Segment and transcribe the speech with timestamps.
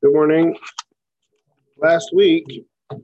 [0.00, 0.56] Good morning.
[1.76, 2.46] Last week,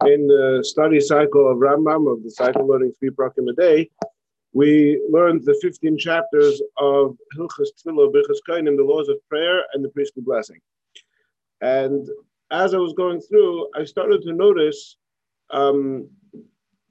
[0.06, 3.90] in the study cycle of Rambam, of the cycle learning three prakim a day,
[4.52, 9.84] we learned the 15 chapters of Hilchas Tfilah, Birchas Kainim, the laws of prayer and
[9.84, 10.60] the priestly blessing.
[11.60, 12.08] And
[12.52, 14.96] as I was going through, I started to notice,
[15.50, 16.08] um,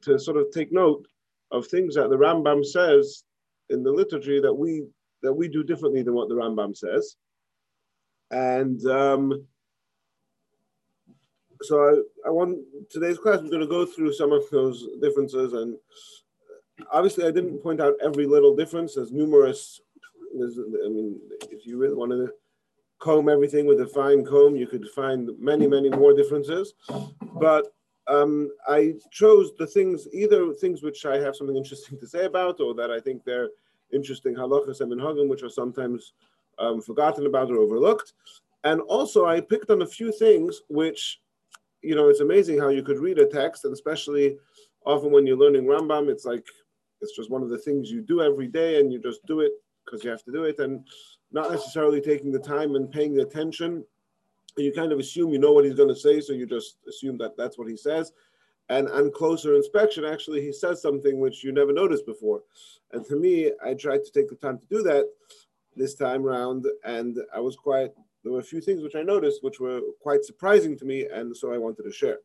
[0.02, 1.08] to sort of take note
[1.52, 3.24] of things that the Rambam says
[3.70, 4.84] in the liturgy that we
[5.22, 7.16] that we do differently than what the Rambam says.
[8.32, 9.48] And um,
[11.64, 12.60] so I, I want
[12.90, 13.42] today's class.
[13.42, 15.78] We're going to go through some of those differences, and
[16.92, 18.96] obviously, I didn't point out every little difference.
[18.96, 19.82] There's numerous.
[20.38, 21.20] There's, I mean,
[21.52, 22.32] if you really want to
[23.00, 26.74] comb everything with a fine comb, you could find many, many more differences.
[27.40, 27.74] But
[28.08, 32.60] um, I chose the things, either things which I have something interesting to say about,
[32.60, 33.50] or that I think they're
[33.92, 36.14] interesting halachas and minhagim, which are sometimes
[36.60, 38.14] um, forgotten about or overlooked.
[38.64, 41.20] And also, I picked on a few things which
[41.84, 44.38] you know, it's amazing how you could read a text, and especially
[44.86, 46.46] often when you're learning Rambam, it's like
[47.02, 49.52] it's just one of the things you do every day, and you just do it
[49.86, 50.88] because you have to do it, and
[51.32, 53.84] not necessarily taking the time and paying the attention.
[54.56, 57.18] You kind of assume you know what he's going to say, so you just assume
[57.18, 58.12] that that's what he says.
[58.70, 62.44] And on closer inspection, actually, he says something which you never noticed before.
[62.92, 65.06] And to me, I tried to take the time to do that
[65.76, 67.92] this time around, and I was quite
[68.24, 71.36] there were a few things which I noticed which were quite surprising to me, and
[71.36, 72.20] so I wanted to share.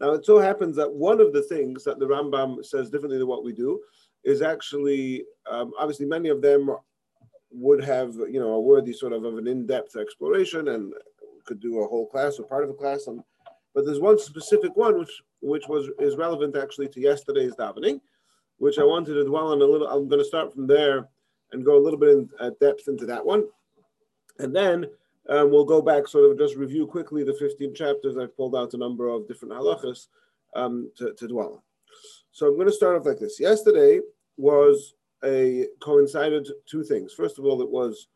[0.00, 3.28] Now, it so happens that one of the things that the Rambam says differently than
[3.28, 3.80] what we do
[4.24, 6.74] is actually, um, obviously, many of them
[7.52, 10.92] would have, you know, a worthy sort of, of an in-depth exploration and
[11.44, 13.22] could do a whole class or part of a class on.
[13.74, 18.00] But there's one specific one which which was is relevant actually to yesterday's davening,
[18.58, 19.86] which I wanted to dwell on a little.
[19.86, 21.08] I'm going to start from there
[21.52, 23.44] and go a little bit in uh, depth into that one,
[24.38, 24.86] and then
[25.28, 28.16] um, we'll go back, sort of just review quickly the 15 chapters.
[28.16, 30.08] I've pulled out a number of different halachas
[30.54, 31.60] um, to, to dwell on.
[32.32, 33.40] So I'm going to start off like this.
[33.40, 34.00] Yesterday
[34.36, 34.94] was
[35.24, 37.12] a coincided two things.
[37.14, 38.08] First of all, it was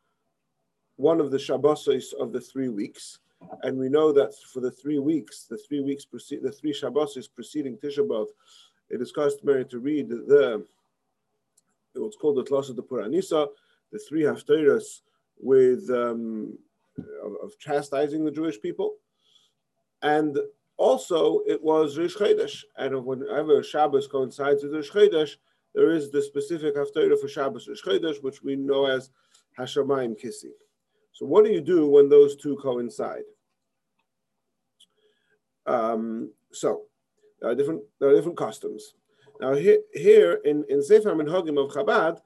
[0.97, 3.21] one of the Shabbosos of the three weeks.
[3.63, 7.29] And we know that for the three weeks, the three weeks, precede, the three Shabbosos
[7.33, 8.27] preceding Tisha B'Av,
[8.91, 10.65] it is customary to read the,
[11.95, 13.47] what's called the Tlosa de Puranisa,
[13.93, 15.03] the three Haftarahs
[15.39, 16.59] with um,
[17.43, 18.97] of, chastising the Jewish people.
[20.03, 20.39] And
[20.77, 22.65] also, it was Rish Chodesh.
[22.77, 25.37] And whenever Shabbos coincides with Rish Chodesh,
[25.75, 29.11] there is the specific Haftarah for Shabbos Rish Chodesh, which we know as
[29.59, 30.53] Hashamayim Kissi.
[31.13, 33.25] So, what do you do when those two coincide?
[35.67, 36.83] Um, so,
[37.41, 38.95] there are different there are different customs.
[39.41, 42.21] Now, here, here in, in Sefer Minhagim of Chabad,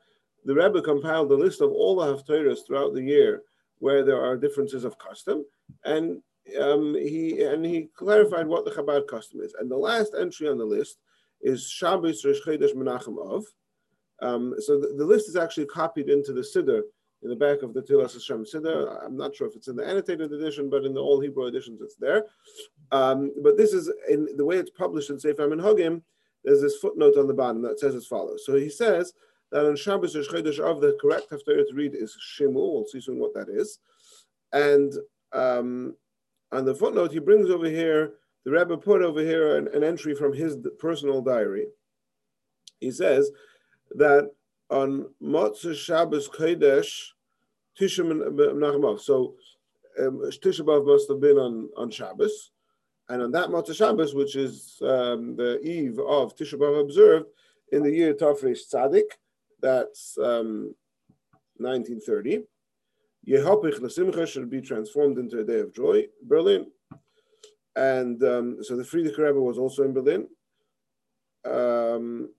[0.44, 3.43] the Rebbe compiled a list of all the Haftarahs throughout the year
[3.82, 5.44] where there are differences of custom,
[5.84, 6.22] and
[6.60, 9.56] um, he and he clarified what the Chabad custom is.
[9.59, 10.98] And the last entry on the list
[11.41, 13.44] is Shabbos Rosh Chodesh Menachem Av.
[14.20, 16.82] Um, so the, the, list is actually copied into the Siddur
[17.25, 19.04] in the back of the Tehillas Hashem Siddur.
[19.04, 21.81] I'm not sure if it's in the annotated edition, but in the all Hebrew editions,
[21.82, 22.26] it's there.
[22.93, 26.03] Um, but this is in the way it's published in Sefer Minhagim.
[26.44, 28.44] There's this footnote on the bottom that says as follows.
[28.47, 29.12] So he says
[29.53, 32.55] that on Shabbos Rosh Chodesh the correct haftarah to read is Shimu.
[32.55, 33.79] We'll see soon what that is.
[34.53, 34.93] And
[35.33, 35.95] um,
[36.51, 38.15] on the footnote, he brings over here,
[38.45, 41.67] the Rebbe put over here an, an entry from his personal diary.
[42.81, 43.31] He says
[43.93, 44.31] that
[44.71, 47.09] on Motzah Shabbos Chodesh,
[47.79, 49.35] Tisha Menachem So
[50.01, 52.51] um, Tisha B'Av must have been on, on Shabbos.
[53.11, 57.27] And on that Motzah Shabbos, which is um, the eve of Tisha B'Av observed
[57.71, 59.03] in the year Tafresh Tzadik,
[59.62, 60.75] that's um,
[61.56, 62.45] 1930.
[63.27, 66.67] Yehopich L'Simcha should be transformed into a day of joy, Berlin.
[67.77, 70.27] And um, so the Frierdiker Rebbe was also in Berlin.
[71.45, 72.31] Um,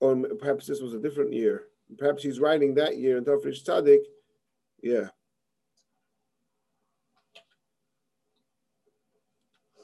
[0.00, 1.64] or perhaps this was a different year.
[1.98, 4.04] Perhaps he's writing that year in Tafresh Tzadik.
[4.82, 5.08] Yeah.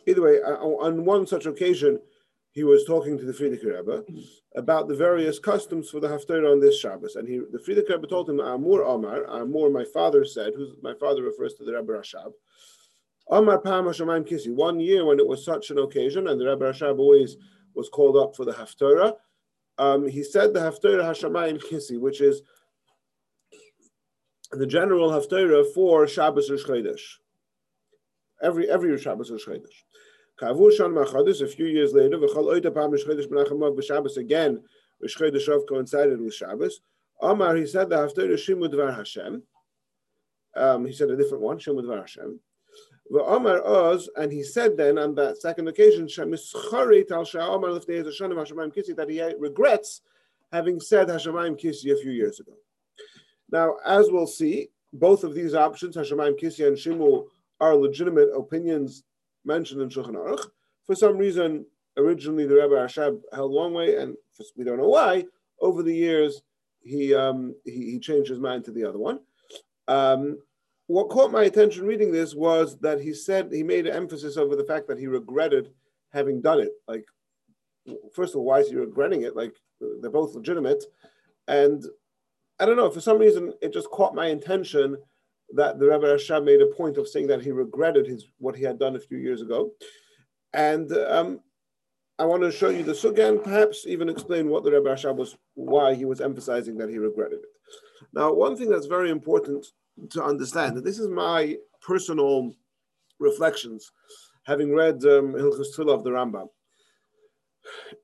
[0.06, 2.00] Either way, on one such occasion,
[2.52, 4.04] he was talking to the Frierdiker Rebbe
[4.56, 7.16] about the various customs for the Haftarah on this Shabbos.
[7.16, 10.94] And he, the Frierdiker Rebbe told him, Amur Omar, Amur, my father said, who's my
[10.94, 12.32] father refers to the Rebbe Rashab,
[13.28, 16.72] Omar Pam Hashemayim Kissi, one year when it was such an occasion, and the Rebbe
[16.72, 17.36] Rashab always
[17.74, 19.12] was called up for the Haftarah,
[19.78, 22.42] um, he said the Haftarah Hashemayim Kisi, which is
[24.50, 27.18] the general Haftarah for Shabbos Rosh.
[28.42, 29.46] Every, every Shabbos Rosh
[30.40, 30.56] Chodesh.
[30.56, 34.62] Kavur Shan Machadis, a few years later, V'chol Oita Pam Shchedesh Menachemav B'Shabbos again,
[35.04, 36.80] Shchedesh Rav coincided with Shabbos.
[37.20, 39.42] Omar, he said the Haftarah Shimu Dvar Hashem.
[40.56, 42.38] Um, he said a different one, Shimu Dvar Hashem.
[43.10, 50.02] Amar Oz, and he said then on that second occasion, that he regrets
[50.52, 52.52] having said Hashemayim Kisi a few years ago.
[53.50, 57.24] Now, as we'll see, both of these options, Hashemayim Kisi and Shimu,
[57.60, 59.04] are legitimate opinions
[59.44, 60.46] mentioned in Shulchan Aruch.
[60.84, 64.16] For some reason, originally the Rebbe Rashab held one way, and
[64.56, 65.24] we don't know why.
[65.60, 66.42] Over the years,
[66.82, 69.20] he um, he, he, changed his mind to the other one.
[69.88, 70.38] Um,
[70.86, 74.56] what caught my attention reading this was that he said he made an emphasis over
[74.56, 75.70] the fact that he regretted
[76.12, 76.70] having done it.
[76.86, 77.04] Like,
[78.14, 79.36] first of all, why is he regretting it?
[79.36, 79.54] Like,
[80.00, 80.84] they're both legitimate,
[81.48, 81.84] and
[82.58, 82.90] I don't know.
[82.90, 84.96] For some reason, it just caught my attention
[85.54, 88.64] that the Rebbe Rashab made a point of saying that he regretted his what he
[88.64, 89.72] had done a few years ago,
[90.52, 91.40] and um,
[92.18, 95.36] I want to show you the sugya perhaps even explain what the Rebbe Rashab was,
[95.54, 97.48] why he was emphasizing that he regretted it.
[98.12, 99.66] Now, one thing that's very important
[100.10, 102.52] to understand, and this is my personal
[103.20, 103.90] reflections,
[104.44, 106.48] having read um, Hilchus of the Rambam,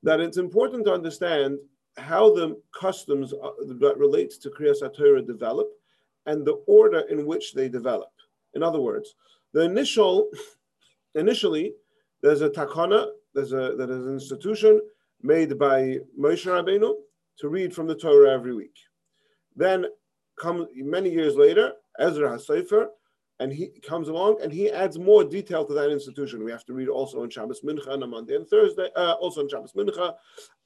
[0.03, 1.59] that it's important to understand
[1.97, 3.51] how the customs uh,
[3.81, 5.69] that relate to Kriyas HaTorah develop
[6.27, 8.11] and the order in which they develop.
[8.55, 9.15] In other words,
[9.53, 10.29] the initial,
[11.15, 11.75] initially,
[12.23, 14.81] there's a takana, there's a there is an institution
[15.23, 16.95] made by Moshe Rabbeinu
[17.39, 18.77] to read from the Torah every week.
[19.57, 19.87] Then,
[20.39, 22.87] come many years later, Ezra HaSofer,
[23.41, 26.45] and he comes along and he adds more detail to that institution.
[26.45, 29.41] We have to read also on Shabbos Mincha on a Monday and Thursday, uh, also
[29.43, 30.15] on Shabbos Mincha.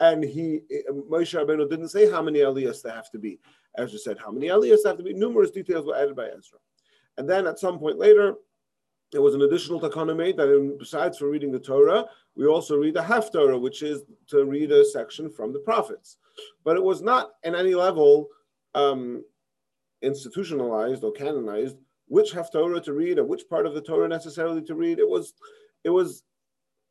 [0.00, 0.61] And he,
[0.91, 3.41] Moshe Rabbeinu didn't say how many aliyahs there have to be.
[3.79, 5.15] Ezra said how many aliyahs have to be.
[5.15, 6.59] Numerous details were added by Ezra.
[7.17, 8.35] And then at some point later,
[9.12, 12.05] there was an additional takana that besides for reading the Torah,
[12.37, 16.19] we also read the Haftorah, which is to read a section from the prophets.
[16.65, 18.29] But it was not in any level
[18.75, 19.25] um,
[20.03, 24.75] institutionalized or canonized which Haftorah to read or which part of the Torah necessarily to
[24.75, 24.99] read.
[24.99, 25.34] It was,
[25.84, 26.25] it was,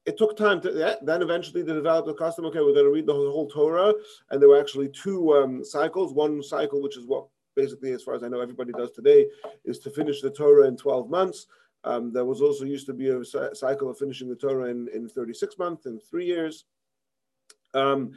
[0.06, 2.46] it took time to yeah, then eventually they developed a custom.
[2.46, 3.94] Okay, we're going to read the whole, Torah,
[4.32, 6.14] and there were actually two um, cycles.
[6.14, 9.28] One cycle, which is what basically, as far as I know, everybody does today,
[9.66, 11.48] is to finish the Torah in 12 months.
[11.84, 13.26] Um, there was also used to be a
[13.56, 16.66] cycle of finishing the Torah in, in 36 months, in three years.
[17.74, 18.14] Um,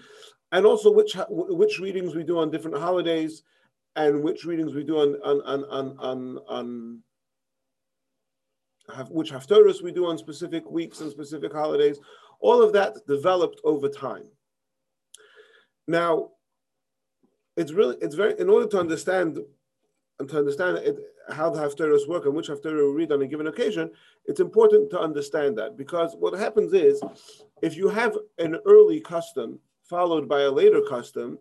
[0.52, 3.43] and also which which readings we do on different holidays
[3.96, 7.02] and which readings we do on on on on, on, on
[8.94, 11.98] have, which haftarahs we do on specific weeks and specific holidays.
[12.40, 14.25] All of that developed over time.
[15.87, 16.31] Now,
[17.56, 19.38] it's really it's very in order to understand
[20.19, 20.98] and to understand it,
[21.32, 23.90] how the haftarahs work and which haftarah we read on a given occasion,
[24.26, 27.00] it's important to understand that because what happens is,
[27.62, 31.38] if you have an early custom followed by a later custom,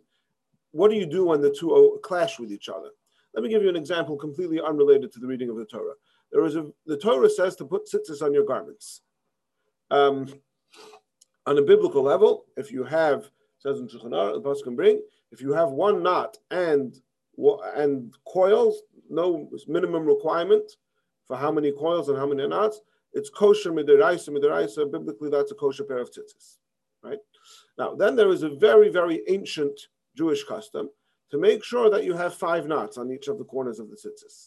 [0.71, 2.89] what do you do when the two clash with each other?
[3.33, 5.93] Let me give you an example completely unrelated to the reading of the Torah.
[6.31, 9.01] There is a the Torah says to put tzitzis on your garments.
[9.91, 10.27] Um,
[11.45, 15.01] on a biblical level, if you have says in Shulchan the can bring
[15.31, 16.99] if you have one knot and
[17.75, 20.69] and coils, no minimum requirement
[21.25, 22.81] for how many coils and how many knots.
[23.13, 24.91] It's kosher midiraisa midiraisa.
[24.91, 26.57] Biblically, that's a kosher pair of tzitzis,
[27.03, 27.17] right?
[27.77, 29.79] Now, then there is a very very ancient
[30.19, 30.89] Jewish custom
[31.31, 33.95] to make sure that you have five knots on each of the corners of the
[33.95, 34.37] tzitzis.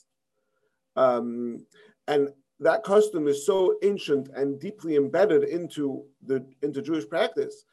[0.97, 1.67] Um,
[2.07, 2.29] and
[2.61, 7.65] that custom is so ancient and deeply embedded into the into Jewish practice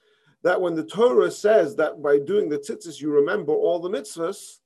[0.43, 4.59] that when the Torah says that by doing the tzitzis you remember all the mitzvahs,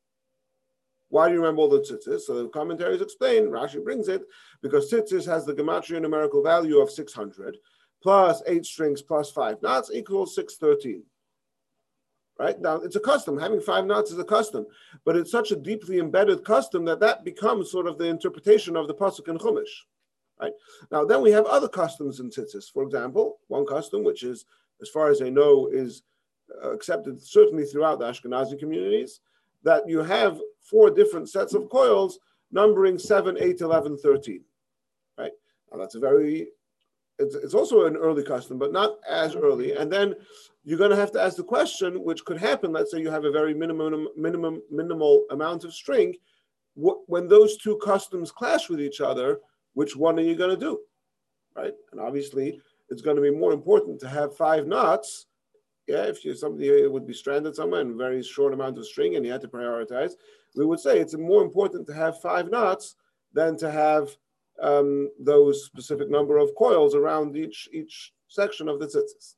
[1.10, 2.22] why do you remember all the tzitzis?
[2.22, 4.22] So the commentaries explain, Rashi brings it,
[4.62, 7.58] because tzitzis has the gematria numerical value of 600,
[8.04, 11.04] plus eight strings plus five knots equals 613.
[12.44, 13.38] Right now, it's a custom.
[13.38, 14.66] Having five knots is a custom,
[15.06, 18.88] but it's such a deeply embedded custom that that becomes sort of the interpretation of
[18.88, 19.86] the pasuk in Chumash.
[20.42, 20.52] Right
[20.92, 22.70] now, then we have other customs in tzitzis.
[22.70, 24.44] For example, one custom, which is,
[24.82, 26.04] as far as I know, is
[26.62, 29.22] uh, accepted certainly throughout the Ashkenazi communities,
[29.64, 32.20] that you have four different sets of coils
[32.52, 34.44] numbering 7, 8, 11, 13.
[35.18, 35.32] Right?
[35.72, 36.48] Now that's a very,
[37.24, 39.74] it's, it's also an early custom, but not as early.
[39.74, 40.16] And then
[40.64, 42.72] you're going to have to ask the question, which could happen.
[42.72, 46.16] Let's say you have a very minimum, minimum, minimal amount of string.
[46.76, 49.40] when those two customs clash with each other,
[49.74, 50.80] which one are you going to do?
[51.56, 51.74] Right?
[51.92, 55.28] And obviously, it's going to be more important to have five knots
[55.88, 59.26] yeah, if you somebody would be stranded somewhere in very short amount of string and
[59.26, 60.14] you had to prioritize,
[60.56, 62.96] we would say it's more important to have five knots
[63.34, 64.16] than to have
[64.62, 69.36] um, those specific number of coils around each each section of the tzitzis.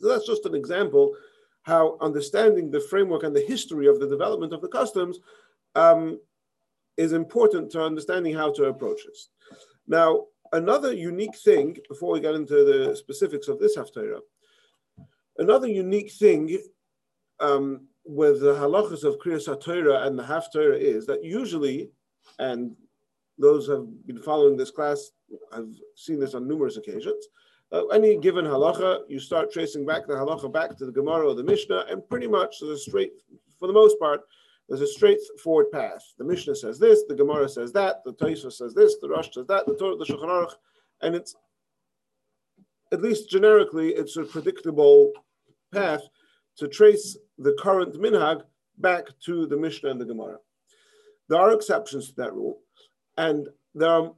[0.00, 1.14] So that's just an example
[1.62, 5.18] how understanding the framework and the history of the development of the customs
[5.74, 6.18] um,
[6.96, 9.28] is important to understanding how to approach this.
[9.86, 14.20] Now, another unique thing, before we get into the specifics of this Haftarah,
[15.36, 16.58] another unique thing
[17.40, 21.90] um, with the halachas of Kriyas HaTorah and the Haftarah is that usually,
[22.38, 22.74] and
[23.38, 25.10] those who have been following this class
[25.52, 27.26] have seen this on numerous occasions,
[27.72, 31.34] uh, any given halacha, you start tracing back the halacha back to the Gemara or
[31.34, 33.12] the Mishnah, and pretty much there's a straight,
[33.58, 34.22] for the most part,
[34.68, 36.02] there's a straightforward path.
[36.18, 39.46] The Mishnah says this, the Gemara says that, the Taisa says this, the Rosh says
[39.46, 40.52] that, the Torah, the Shulchan Aruch,
[41.02, 41.34] and it's
[42.92, 45.12] at least generically, it's a predictable
[45.72, 46.02] path
[46.56, 48.42] to trace the current minhag
[48.78, 50.38] back to the Mishnah and the Gemara.
[51.28, 52.60] There are exceptions to that rule,
[53.18, 54.12] and there are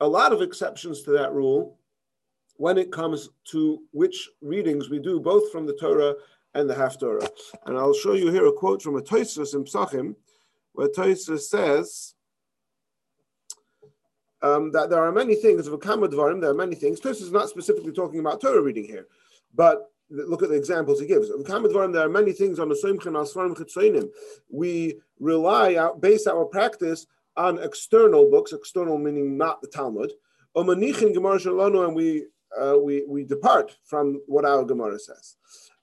[0.00, 1.78] a lot of exceptions to that rule
[2.56, 6.14] when it comes to which readings we do, both from the Torah
[6.54, 7.28] and the Haftorah.
[7.66, 10.16] And I'll show you here a quote from a Tosfos in Psachim,
[10.72, 12.14] where Tosfos says
[14.40, 16.98] um, that there are many things of a Dvarim, there are many things.
[16.98, 19.06] Tosfos is not specifically talking about Torah reading here,
[19.54, 21.28] but look at the examples he gives.
[21.28, 24.10] Dvarim, there are many things on the.
[24.50, 30.12] We rely out, base our practice on external books, external meaning not the Talmud.
[30.54, 32.26] And we
[32.58, 35.36] uh, we, we depart from what our Gemara says.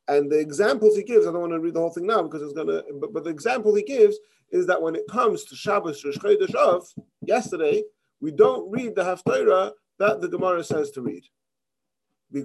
[0.08, 2.42] And the examples he gives, I don't want to read the whole thing now because
[2.42, 4.18] it's going to, but, but the example he gives
[4.52, 6.88] is that when it comes to Shabbos Rosh Chodesh of
[7.22, 7.84] yesterday,
[8.20, 11.24] we don't read the Haftarah that the Gemara says to read.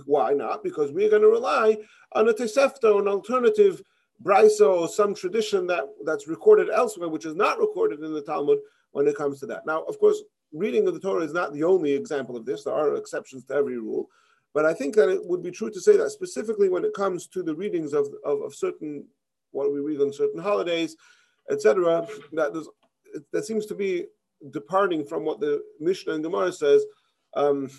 [0.04, 0.62] Why not?
[0.62, 1.78] Because we're going to rely
[2.12, 3.82] on a Tosefta, an alternative
[4.22, 8.58] brisa or some tradition that, that's recorded elsewhere, which is not recorded in the Talmud
[8.98, 9.64] when it comes to that.
[9.64, 12.64] Now, of course, reading of the Torah is not the only example of this.
[12.64, 14.08] There are exceptions to every rule.
[14.54, 17.28] But I think that it would be true to say that specifically when it comes
[17.28, 19.06] to the readings of, of, of certain,
[19.52, 20.96] what we read on certain holidays,
[21.48, 22.52] etc., that
[23.32, 24.06] that seems to be
[24.50, 26.84] departing from what the Mishnah and Gemara says
[27.36, 27.70] um,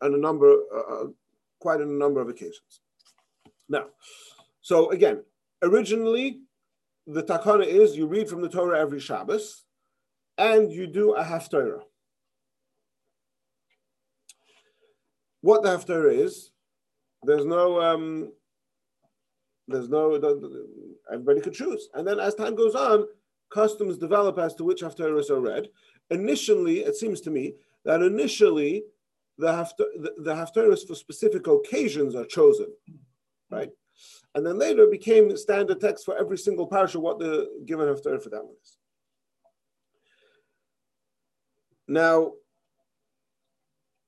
[0.00, 1.06] on a number, uh, uh
[1.58, 2.82] quite on a number of occasions.
[3.68, 3.86] Now,
[4.60, 5.24] so again,
[5.60, 6.42] originally
[7.08, 9.64] the takana is you read from the Torah every Shabbos,
[10.38, 11.82] and you do a haftarah.
[15.40, 16.50] what the haftarah is.
[17.22, 18.32] There's no, um,
[19.66, 20.14] there's no,
[21.12, 21.88] everybody could choose.
[21.94, 23.06] And then as time goes on,
[23.50, 25.68] customs develop as to which haftarahs are read.
[26.10, 27.54] Initially, it seems to me
[27.84, 28.84] that initially
[29.36, 32.68] the, the, the haftarahs for specific occasions are chosen,
[33.50, 33.70] right?
[34.34, 38.30] And then later became standard text for every single parsha what the given haftarah for
[38.30, 38.77] that one is.
[41.88, 42.32] Now,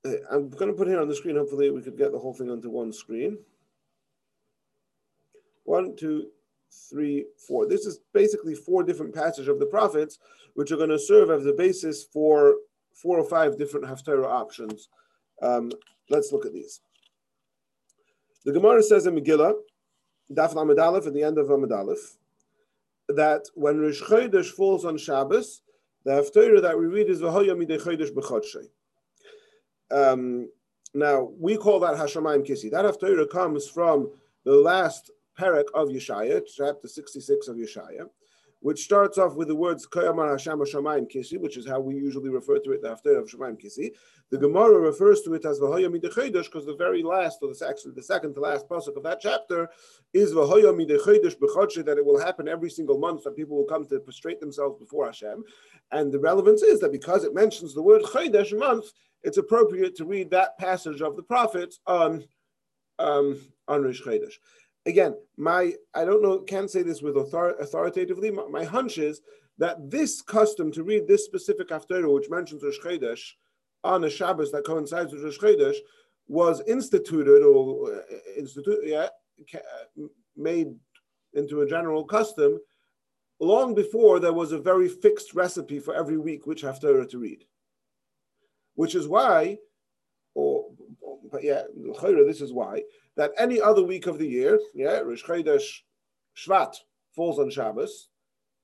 [0.05, 2.33] uh, I'm going to put here on the screen, hopefully we could get the whole
[2.33, 3.39] thing onto one screen.
[5.63, 6.27] One, two,
[6.89, 7.67] three, four.
[7.67, 10.19] This is basically four different passages of the prophets,
[10.53, 12.55] which are going to serve as the basis for
[12.93, 14.89] four or five different Haftarah options.
[15.41, 15.71] Um,
[16.09, 16.81] let's look at these.
[18.45, 19.53] The Gemara says in Megillah,
[20.31, 22.17] Daf Lamed Aleph, at the end of Lamed Aleph,
[23.07, 25.61] that when Rosh Chodesh falls on Shabbos,
[26.03, 28.67] the Haftarah that we read is V'hoya Midei Chodesh.
[29.91, 30.49] Um,
[30.93, 32.71] now we call that Hashemayim Kisi.
[32.71, 34.11] That Haftarah comes from
[34.43, 38.09] the last parak of Yeshaya, chapter 66 of Yeshaya,
[38.61, 42.29] which starts off with the words Koyamar Hashem Hashemayim Kisi, which is how we usually
[42.29, 43.89] refer to it, the Haftarah of Shemayim Kisi.
[44.29, 47.93] The Gemara refers to it as Vahoya Midechedesh because the very last, or the, actually
[47.93, 49.67] the second to last pasuk of that chapter
[50.13, 53.87] is Vahoya Midechedesh B'chodsheh, that it will happen every single month that people will come
[53.87, 55.43] to prostrate themselves before Hashem.
[55.91, 58.85] And the relevance is that because it mentions the word Chodesh month,
[59.23, 62.25] it's appropriate to read that passage of the prophets on
[62.99, 64.33] um, on Rish Chodesh.
[64.85, 68.31] Again, my I don't know, can't say this with author, authoritatively.
[68.31, 69.21] My, my, hunch is
[69.57, 73.21] that this custom to read this specific haftarah, which mentions Rish Chodesh
[73.83, 75.77] on a Shabbos that coincides with Rish Chodesh,
[76.27, 79.07] was instituted or uh, yeah,
[80.35, 80.73] made
[81.33, 82.59] into a general custom
[83.39, 87.43] long before there was a very fixed recipe for every week which haftarah to read
[88.75, 89.57] which is why,
[91.41, 92.83] yeah, this is why
[93.17, 95.81] that any other week of the year, yeah, Rosh Chodesh
[96.37, 96.75] Shvat
[97.15, 98.09] falls on Shabbos.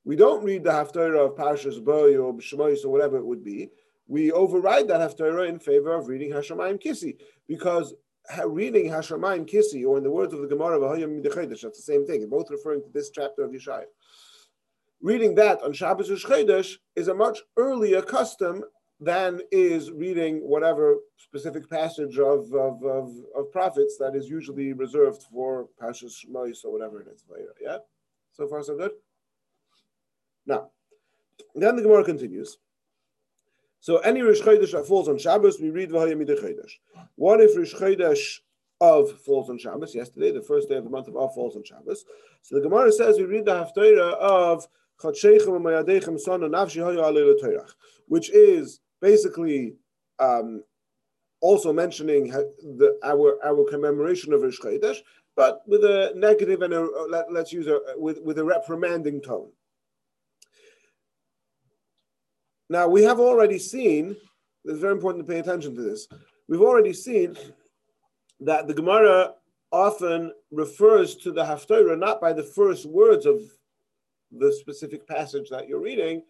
[0.05, 3.69] We don't read the Haftarah of Parshas Boy or Shmois or whatever it would be.
[4.07, 7.93] We override that Haftarah in favor of reading Hashemayim Kisi because
[8.45, 12.49] reading Hashemayim Kisi, or in the words of the Gemara, that's the same thing, both
[12.49, 13.85] referring to this chapter of Yeshaya.
[15.01, 18.63] Reading that on Shabbos Rosh Chodesh is a much earlier custom
[18.99, 25.23] than is reading whatever specific passage of, of, of, of prophets that is usually reserved
[25.31, 27.23] for Pashas Shmois or whatever it is.
[27.61, 27.77] Yeah?
[28.33, 28.91] So far, so good?
[30.45, 30.69] Now,
[31.53, 32.57] then the Gemara continues.
[33.79, 36.71] So any Rish Chodesh that falls on Shabbos, we read V'haya Midei Chodesh.
[37.15, 38.39] What if Rish Chodesh
[38.81, 39.93] of falls on Shabbos?
[39.93, 42.03] Yesterday, the first day of the month of Av falls on Shabbos.
[42.41, 44.67] So the Gemara says we read the Haftarah of
[48.07, 49.75] which is basically
[50.19, 50.63] um,
[51.41, 54.97] also mentioning the, our our commemoration of Rish Chodesh,
[55.35, 59.51] but with a negative and a, let, us use a with, with a reprimanding tone.
[62.69, 64.15] Now we have already seen.
[64.65, 66.07] It's very important to pay attention to this.
[66.49, 67.37] We've already seen
[68.41, 69.33] that the Gemara
[69.71, 73.39] often refers to the Haftarah not by the first words of
[74.31, 76.23] the specific passage that you're reading,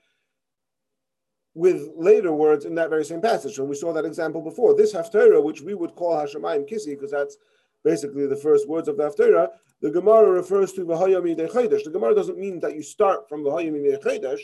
[1.58, 3.58] with later words in that very same passage.
[3.58, 4.76] And we saw that example before.
[4.76, 7.38] This Haftarah, which we would call Hashemayim Kisi, because that's
[7.84, 9.50] basically the first words of the Haftarah,
[9.82, 11.84] the Gemara refers to De Chaydash.
[11.84, 14.42] The Gemara doesn't mean that you start from De Chaydash.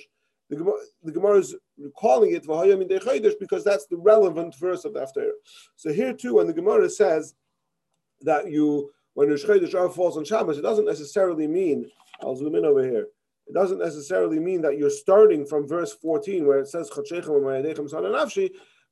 [0.49, 1.55] The Gemara, the Gemara is
[1.95, 5.33] calling it De Chaydash because that's the relevant verse of the Haftarah.
[5.75, 7.35] So here too, when the Gemara says
[8.21, 11.91] that you, when Rosh Chodesh falls on Shabbos, it doesn't necessarily mean,
[12.23, 13.09] I'll zoom in over here,
[13.47, 16.89] it doesn't necessarily mean that you're starting from verse 14 where it says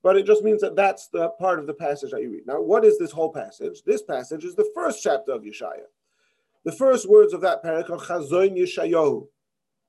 [0.04, 2.48] but it just means that that's the part of the passage that you read.
[2.48, 3.84] Now, what is this whole passage?
[3.86, 5.86] This passage is the first chapter of Yeshaya.
[6.64, 9.28] The first words of that parak Chazoin Yeshayahu,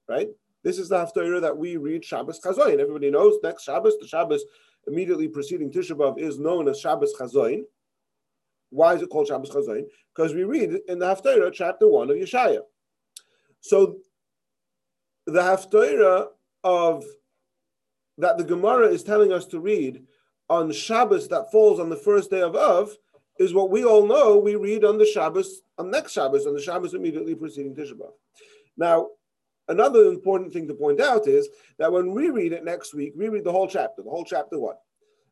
[0.09, 0.29] right?
[0.63, 2.79] This is the Haftarah that we read Shabbos Chazoin.
[2.79, 4.45] Everybody knows next Shabbos, the Shabbos
[4.87, 7.63] immediately preceding Tisha B'Av is known as Shabbos Chazoin.
[8.71, 9.85] Why is it called Shabbos Chazoin?
[10.15, 12.61] Because we read in the Haftarah, chapter 1 of Yeshaya.
[13.61, 13.99] So
[15.27, 16.29] the Haftarah
[16.65, 17.05] of
[18.19, 20.05] that the Gemara is telling us to read
[20.49, 22.91] on Shabbos that falls on the first day of Av
[23.39, 26.61] is what we all know we read on the Shabbos, on next Shabbos, on the
[26.61, 28.13] Shabbos immediately preceding Tisha B'Av.
[28.77, 29.09] Now,
[29.69, 31.49] another important thing to point out is
[31.79, 34.59] that when we read it next week, we read the whole chapter, the whole chapter
[34.59, 34.77] one.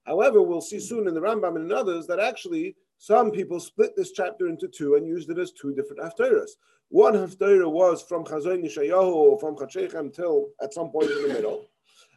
[0.04, 3.96] However, we'll see soon in the Rambam and in others that actually some people split
[3.96, 6.50] this chapter into two and used it as two different haftarahs.
[6.90, 11.28] One haftarah was from Chazon Yeshayahu or from Chachechem till at some point in the
[11.28, 11.64] middle.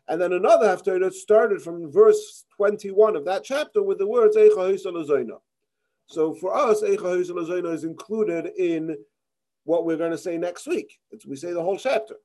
[0.10, 5.40] And then another haftarah started from verse 21 of that chapter with the words Eicha
[6.08, 8.98] So for us, Eicha is included in
[9.64, 11.00] what we're going to say next week.
[11.12, 12.16] It's, we say the whole chapter.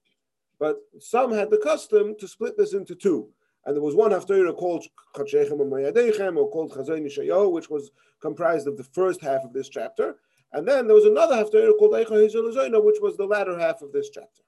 [0.58, 3.28] But some had the custom to split this into two.
[3.64, 7.90] And there was one haftarah called Chachechem or called Chazon Yeshayahu, which was
[8.20, 10.16] comprised of the first half of this chapter.
[10.52, 13.92] And then there was another haftarah called Eicha Hazel which was the latter half of
[13.92, 14.42] this chapter.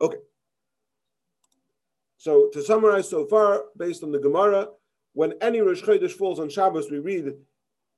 [0.00, 0.18] Okay.
[2.16, 4.68] So to summarize so far, based on the Gemara,
[5.14, 7.32] when any Rosh Chodesh falls on Shabbos, we read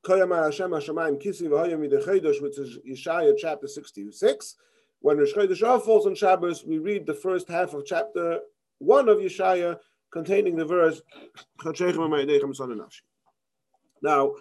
[0.05, 4.57] Koyamar Hashem Hashemayim Kisi V'Hoyam which is Yeshaya chapter 66.
[5.01, 8.40] When Rosh Chodesh falls on Shabbos, we read the first half of chapter
[8.81, 9.79] 1 of Yeshaya,
[10.12, 11.01] containing the verse
[14.03, 14.33] Now,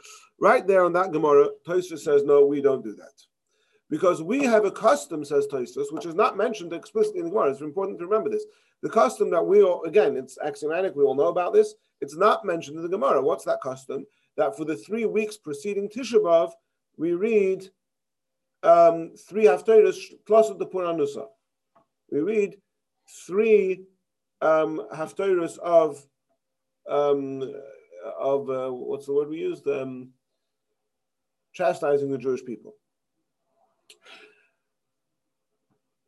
[0.42, 3.12] Right there on that Gemara, Tosfos says, no, we don't do that.
[3.90, 7.52] Because we have a custom, says Tosfos, which is not mentioned explicitly in the Gemara.
[7.52, 8.46] It's important to remember this.
[8.82, 11.74] The custom that we all, again, it's axiomatic, we all know about this.
[12.00, 13.22] It's not mentioned in the Gemara.
[13.22, 14.06] What's that custom?
[14.38, 16.52] That for the three weeks preceding Tisha B'Av,
[16.96, 17.70] we read
[18.64, 21.26] um, three haftarahs plus of the Puranusa.
[22.12, 22.56] We read
[23.28, 23.84] three
[24.42, 26.08] um, of
[26.90, 27.54] um,
[28.18, 29.68] of uh, what's the word we used?
[29.68, 30.10] Um,
[31.54, 32.76] chastising the Jewish people.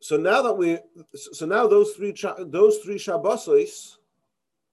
[0.00, 0.78] So now that we,
[1.14, 3.98] so now those three those three Shabbosos,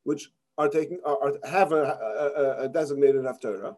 [0.04, 3.76] which are taking are, have a, a, a designated haftarah,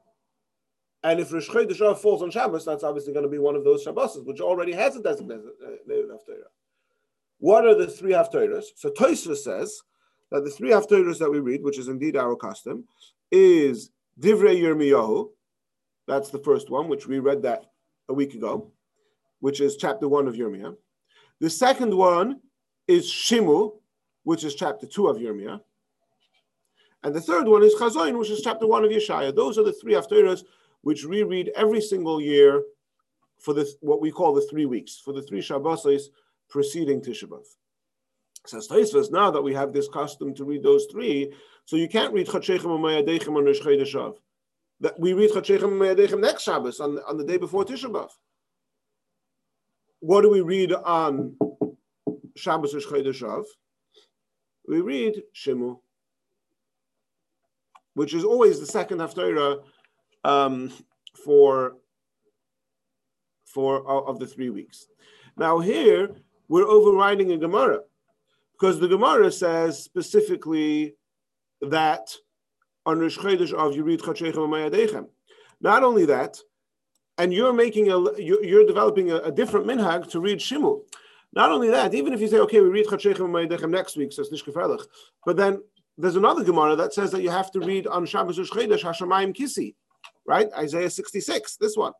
[1.03, 3.85] and if Rosh Chodesh falls on Shabbos, that's obviously going to be one of those
[3.85, 5.49] Shabbosos, which already has a designated
[5.89, 6.51] haftarah.
[7.41, 8.65] What are the three haftarahs?
[8.75, 9.81] So Tosfos says
[10.29, 12.85] that the three haftarahs that we read, which is indeed our custom,
[13.31, 15.29] is Divrei Yirmiyahu,
[16.07, 17.65] that's the first one, which we read that
[18.09, 18.71] a week ago,
[19.39, 20.75] which is chapter one of Yirmiyah.
[21.39, 22.41] The second one
[22.87, 23.71] is Shimu,
[24.21, 25.59] which is chapter two of Yirmiyah.
[27.03, 29.35] And the third one is Chazoin, which is chapter one of Yeshaya.
[29.35, 30.43] Those are the three haftarahs
[30.81, 32.61] which we read every single year
[33.39, 36.03] for the, what we call the three weeks, for the three Shabbosos
[36.51, 37.45] preceding Tisha B'Av.
[38.45, 41.33] Says Tosfos, now that we have this custom to read those three,
[41.65, 44.15] so you can't read Chachechem Umayadechem on Rosh Chodesh
[44.81, 48.09] that we read Chachechem Me'adechem next Shabbos on, on the day before Tisha B'Av.
[49.99, 51.37] What do we read on
[52.35, 53.43] Shabbos Rosh Chodesh
[54.67, 55.79] We read Shimu,
[57.93, 59.61] which is always the second Haftarah
[60.23, 60.71] um,
[61.23, 61.75] for
[63.45, 64.87] for of the three weeks.
[65.37, 66.15] Now here
[66.51, 67.79] we're overriding a Gemara
[68.51, 70.95] because the Gemara says specifically
[71.61, 72.13] that
[72.85, 75.07] on Rosh Chodesh of you read Chachechem
[75.61, 76.37] Not only that,
[77.17, 80.81] and you're making a you're, developing a, a, different minhag to read Shimul.
[81.31, 84.83] Not only that, even if you say, okay, we read Chachechem next week, says Nishkefelach,
[85.25, 85.61] but then
[85.97, 89.33] there's another Gemara that says that you have to read on Shabbos Rosh Chodesh Hashemayim
[89.33, 89.75] Kisi,
[90.25, 90.49] right?
[90.57, 91.93] Isaiah 66, this one.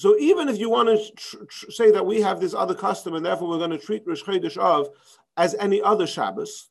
[0.00, 3.16] So even if you want to tr- tr- say that we have this other custom
[3.16, 4.88] and therefore we're going to treat Rosh Chodesh of
[5.36, 6.70] as any other Shabbos,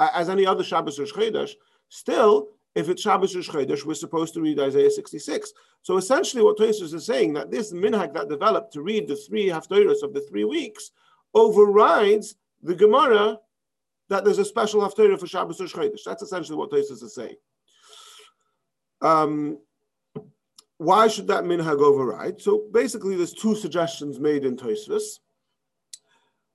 [0.00, 1.50] as any other Shabbos Rosh Chodesh,
[1.90, 5.52] still, if it's Shabbos Rosh Chodesh, we're supposed to read Isaiah 66.
[5.82, 9.48] So essentially what Tosfos is saying, that this minhag that developed to read the three
[9.48, 10.92] haftarahs of the three weeks
[11.34, 13.36] overrides the Gemara
[14.08, 16.04] that there's a special haftarah for Shabbos Rosh Chodesh.
[16.06, 17.36] That's essentially what Tosfos is saying.
[19.02, 19.58] Um,
[20.78, 22.40] why should that minhag override?
[22.40, 25.18] So basically, there's two suggestions made in Tosfos.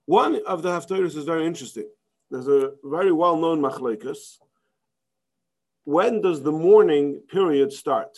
[0.06, 1.88] One of the haftarahs is very interesting.
[2.30, 4.38] There's a very well-known machlekes.
[5.84, 8.16] When does the mourning period start?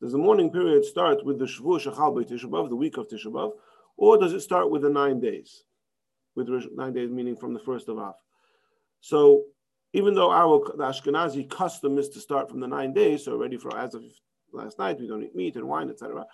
[0.00, 3.26] Does the mourning period start with the Shavuot Shachal by Tishabav, the week of Tisha
[3.26, 3.52] B'av,
[3.96, 5.64] or does it start with the nine days?
[6.34, 8.14] With nine days meaning from the first of Av.
[9.00, 9.44] So
[9.92, 13.58] even though our the Ashkenazi custom is to start from the nine days, so already
[13.58, 14.02] for as of
[14.52, 14.98] last night.
[15.00, 16.26] We don't eat meat and wine, etc.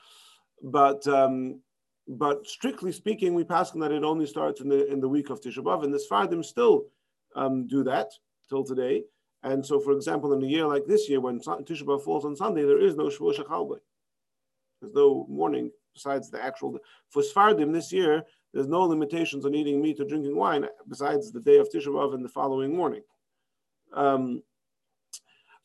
[0.62, 1.60] But um,
[2.08, 5.30] but strictly speaking, we pass on that it only starts in the in the week
[5.30, 6.86] of Tisha B'av, and the Sfardim still
[7.36, 8.10] um, do that
[8.48, 9.04] till today.
[9.42, 12.34] And so, for example, in a year like this year, when Tisha B'av falls on
[12.34, 13.78] Sunday, there is no Shavuot Shechalbei.
[14.80, 16.78] There's no mourning besides the actual.
[17.10, 21.40] For Sfardim this year, there's no limitations on eating meat or drinking wine besides the
[21.40, 23.02] day of Tisha B'av and the following morning.
[23.92, 24.42] Um,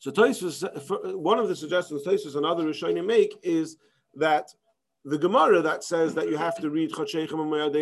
[0.04, 3.78] so Tosfos, one of the suggestions Tosfos and other Rishonim make is
[4.14, 4.50] that
[5.06, 7.40] the Gemara that says that you have to read Chachechem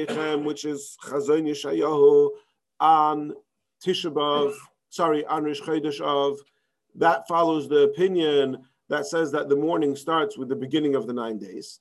[0.08, 2.30] and which is Chazon Yeshayahu
[2.78, 3.32] on
[3.84, 4.54] Tisha
[4.88, 5.62] sorry, on Rish
[6.00, 6.38] of,
[6.94, 11.12] that follows the opinion that says that the mourning starts with the beginning of the
[11.12, 11.80] nine days.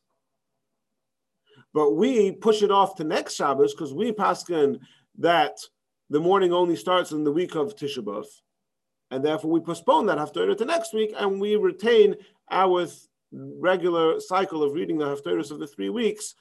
[1.72, 4.80] But we push it off to next Shabbos because we paskin
[5.20, 5.60] that
[6.10, 8.26] the mourning only starts in the week of Tisha B'av
[9.12, 12.15] and therefore we postpone that Haftarah to next week, and we retain
[12.50, 12.88] our
[13.32, 16.36] regular cycle of reading the Haftarahs of the three weeks,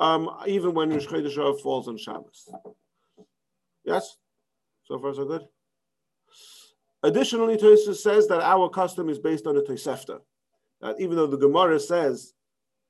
[0.00, 2.48] um, even when Rosh Chodesh falls on Shabbos.
[3.84, 4.16] Yes?
[4.84, 5.46] So far, so good?
[7.02, 10.20] Additionally, Tosis says that our custom is based on a Tosefta.
[10.80, 12.34] That even though the Gemara says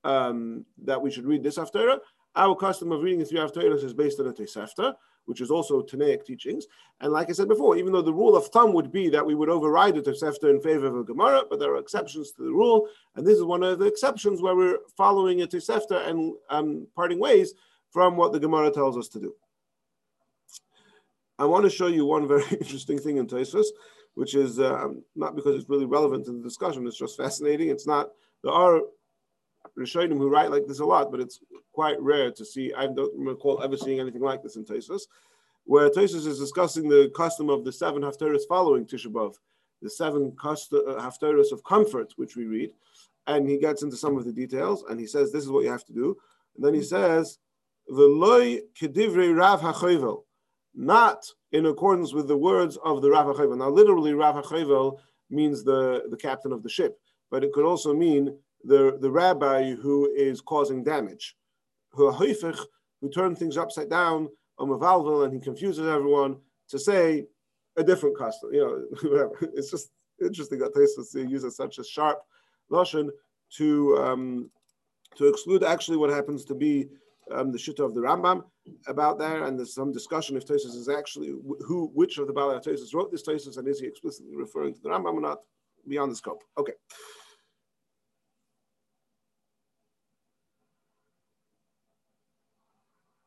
[0.05, 1.99] um, that we should read this Haftarah,
[2.37, 4.95] our custom of reading the three Haftarahs is based on a Tosefta
[5.27, 6.67] which is also Tanaic teachings.
[7.01, 9.35] And like I said before, even though the rule of thumb would be that we
[9.35, 12.53] would override the Tosefta in favor of a Gemara, but there are exceptions to the
[12.53, 16.87] rule, and this is one of the exceptions where we're following a Tosefta and um,
[16.95, 17.55] parting ways
[17.91, 19.35] from what the Gemara tells us to do.
[21.39, 23.67] I want to show you one very interesting thing in Tosfos,
[24.15, 27.69] which is uh, not because it's really relevant to the discussion, it's just fascinating.
[27.69, 28.11] It's not,
[28.43, 28.81] there are
[29.79, 31.41] Rishonim who write like this a lot, but it's
[31.73, 32.73] quite rare to see.
[32.73, 35.03] I don't recall ever seeing anything like this in Tosfos,
[35.65, 39.35] where Tosfos is discussing the custom of the seven haftarahs following Tisha B'av,
[39.83, 42.71] the seven custom, uh, of comfort, which we read,
[43.27, 45.71] and he gets into some of the details, and he says this is what you
[45.71, 46.17] have to do,
[46.57, 47.39] and then he says,
[47.89, 50.25] the loy kedivrei Rav Hachovel,"
[50.75, 53.59] not in accordance with the words of the Rav Hachovel.
[53.59, 54.99] Now, literally, Rav Hachovel
[55.31, 56.99] means the the captain of the ship,
[57.31, 61.37] but it could also mean the, the rabbi who is causing damage,
[61.93, 66.37] who who turned things upside down, on Omavalvil, and he confuses everyone
[66.69, 67.27] to say
[67.77, 68.51] a different custom.
[68.53, 69.51] You know, whatever.
[69.55, 69.91] It's just
[70.23, 72.21] interesting that Tosfos uses such a sharp
[72.71, 73.11] notion
[73.57, 74.51] to um,
[75.17, 76.89] to exclude actually what happens to be
[77.33, 78.45] um, the shita of the Rambam
[78.87, 81.35] about there, and there's some discussion if Tosfos is actually
[81.67, 84.81] who, which of the Balei Tosfos wrote this Tosfos, and is he explicitly referring to
[84.81, 85.39] the Rambam or not?
[85.89, 86.43] Beyond the scope.
[86.59, 86.73] Okay.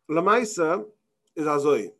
[0.09, 0.85] Lamaisa
[1.35, 1.91] is Azoi.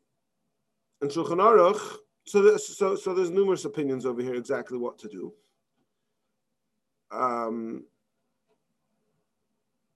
[1.01, 5.33] And Shulchan Aruch, so, so, so there's numerous opinions over here exactly what to do.
[7.11, 7.85] Um,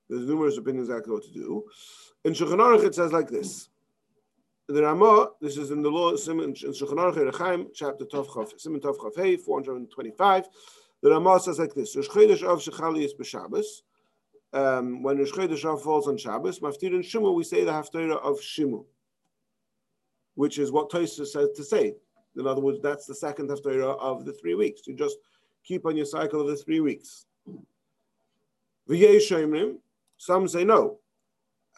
[0.09, 1.65] there's numerous opinions exactly what to do.
[2.23, 3.69] In Shulchan Aruch, it says like this.
[4.67, 8.59] The Ramah, this is in the law, in Shulchan Aruch Orach Chaim, chapter Tov Chav,
[8.59, 10.47] Simon Tov Hey, 425.
[11.01, 13.81] The Ramah says like this: Rosh Chodesh of Shechali is b'Shabbos
[14.53, 18.39] um, when Rosh Chodesh falls on Shabbos, Maftir and Shimu, we say the Haftarah of
[18.39, 18.85] Shimu,
[20.35, 21.95] which is what Tosa said to say.
[22.35, 24.81] In other words, that's the second Haftarah of the three weeks.
[24.87, 25.17] You just
[25.63, 27.25] keep on your cycle of the three weeks.
[30.17, 30.99] Some say no.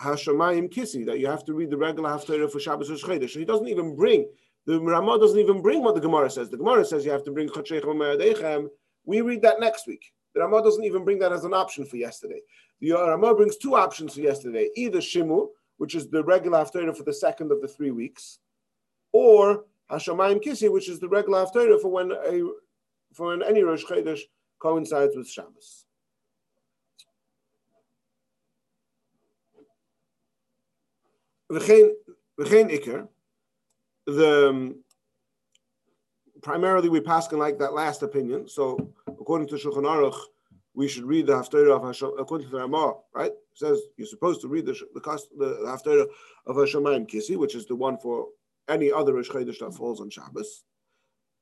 [0.01, 3.31] Hashemayim Kisi, that you have to read the regular Haftarah for Shabbos Rosh Chodesh.
[3.31, 4.27] He doesn't even bring
[4.65, 6.49] The Ramah doesn't even bring what the Gemara says.
[6.49, 8.69] The Gemara says you have to bring Chachechem
[9.05, 10.14] We read that next week.
[10.35, 12.41] The Ramah doesn't even bring that as an option for yesterday.
[12.81, 17.03] The Ramah brings two options for yesterday: either Shimu, which is the regular haftarah for
[17.03, 18.39] the second of the three weeks,
[19.13, 22.41] or Hashamayim Kisi, which is the regular haftarah for when a
[23.13, 24.21] for when any Rosh Chodesh
[24.59, 25.85] coincides with Shabbos.
[31.49, 31.93] V'chein
[32.37, 33.07] Iker,
[34.05, 34.75] the
[36.41, 38.49] primarily we pass like that last opinion.
[38.49, 38.93] So
[39.25, 40.19] according to Shulchan Aruch,
[40.75, 43.31] we should read the Haftarah of Hashem, according to the Ramah, right?
[43.31, 44.99] It says you're supposed to read the the,
[45.39, 46.05] the Haftarah
[46.45, 48.27] of Hashemayim Kisi, which is the one for
[48.69, 50.63] any other Rosh Chodesh that falls on Shabbos.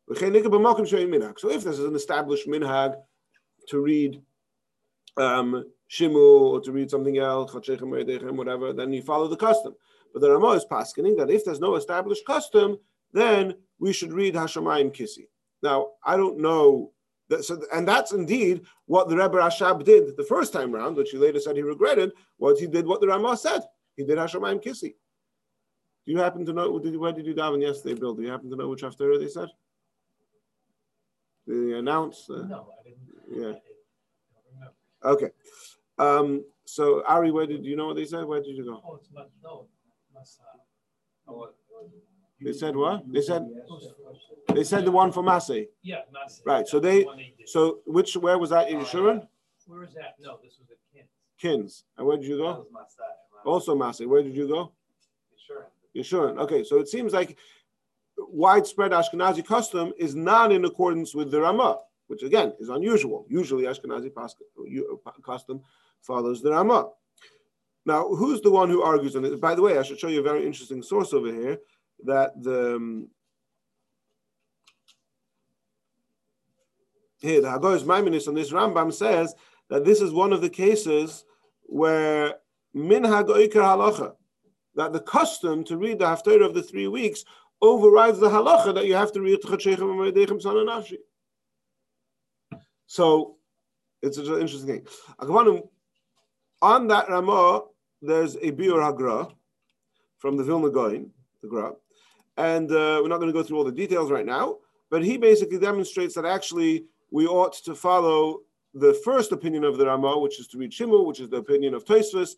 [0.08, 2.96] So if there's an established minhag
[3.68, 4.22] to read
[5.18, 9.76] um, Shimu or to read something else, whatever, then you follow the custom.
[10.14, 12.78] But the Ramah is paskening that if there's no established custom,
[13.12, 15.28] then we should read Hashemayim Kisi.
[15.62, 16.94] Now, I don't know
[17.42, 21.18] so, and that's indeed what the Rebbe Rashab did the first time around, which he
[21.18, 23.62] later said he regretted, was he did what the Ramah said.
[23.96, 24.96] He did Hashemayim Kisi.
[26.06, 28.14] Do you happen to know, did, where did you daven yesterday, Bill?
[28.14, 29.48] Do you happen to know which Haftarah they said?
[31.48, 32.30] Did they announce?
[32.30, 33.54] Uh, no, I didn't.
[33.54, 33.60] Yeah.
[35.04, 35.30] I okay.
[35.98, 38.26] Um, so, Ari, where did you know what they said?
[38.26, 38.82] Where did you go?
[38.86, 39.68] Oh, it's my, no,
[41.28, 41.50] oh,
[42.44, 43.12] they said what?
[43.12, 43.50] They said
[44.54, 45.70] they said the one for Massey.
[45.82, 46.42] Yeah, Massey.
[46.46, 46.68] Right.
[46.68, 47.06] So they,
[47.46, 49.28] so which where was that in Yeshurun?
[49.68, 50.16] Where is that?
[50.20, 51.10] No, this was at Kins.
[51.40, 51.84] Kins.
[51.98, 52.68] And where did you go?
[53.46, 54.06] Also Massey.
[54.06, 54.72] Where did you go?
[55.96, 56.36] Yeshurun.
[56.36, 56.40] Yeshurun.
[56.40, 57.38] Okay, so it seems like
[58.18, 63.26] widespread Ashkenazi custom is not in accordance with the Ramah, which again is unusual.
[63.30, 64.12] Usually Ashkenazi
[65.24, 65.62] custom
[66.02, 66.90] follows the Ramah.
[67.86, 69.42] Now, who's the one who argues on it?
[69.42, 71.60] By the way, I should show you a very interesting source over here
[72.06, 73.10] that the um,
[77.22, 79.34] here the Hagoy's Maimoniyos on this Rambam says
[79.70, 81.26] that this is one of the cases
[81.64, 82.36] where
[82.74, 84.14] min hagoiker halacha
[84.76, 87.24] that the custom to read the haftarah of the three weeks
[87.62, 90.98] overrides the halacha that you have to read Sananashi.
[92.88, 93.38] So
[94.02, 95.68] it's an interesting thing.
[96.62, 97.62] On that Ramah,
[98.02, 99.34] there's a Biur Hagra
[100.18, 101.12] from the Vilna Gaon,
[101.42, 101.74] the Gra,
[102.38, 104.58] and uh, we're not going to go through all the details right now,
[104.90, 108.40] but he basically demonstrates that actually we ought to follow
[108.74, 111.76] the first opinion of the Rama, which is to read Shimu, which is the opinion
[111.76, 112.32] of Tosfos,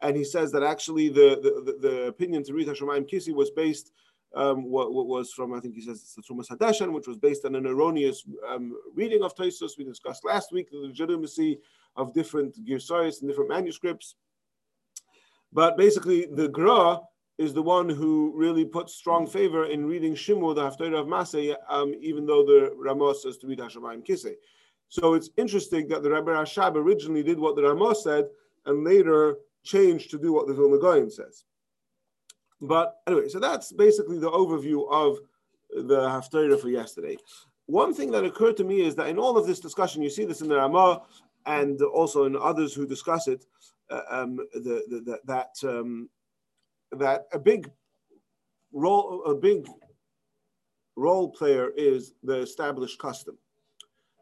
[0.00, 3.50] and he says that actually the, the, the, the opinion to read Hashemayim Kisi was
[3.50, 3.92] based
[4.34, 7.18] um, what, what, was from, I think he says it's the Trumas Hadeshen, which was
[7.18, 9.76] based on an erroneous um, reading of Tosfos.
[9.76, 11.58] We discussed last week the legitimacy
[11.96, 14.14] of different Girsayas and different manuscripts.
[15.52, 17.00] But basically, the Gra
[17.38, 21.56] is the one who really puts strong favor in reading Shimu, the Haftarah of Masay,
[21.68, 24.34] um, even though the Ramah says to read Hashemayim Kisei.
[24.88, 28.26] So it's interesting that the Rebbe Rashab originally did what the Ramah said
[28.66, 31.44] and later changed to do what the Vilna Gaon says.
[32.60, 35.18] But anyway, so that's basically the overview of
[35.74, 37.16] the Haftarah for yesterday.
[37.66, 40.24] One thing that occurred to me is that in all of this discussion, you see
[40.24, 41.02] this in the Ramah
[41.46, 43.46] and also in others who discuss it,
[43.90, 46.08] uh, um, the, the, the, that um,
[46.98, 47.70] that a big
[48.72, 49.66] role, a big
[50.96, 53.36] role player is the established custom.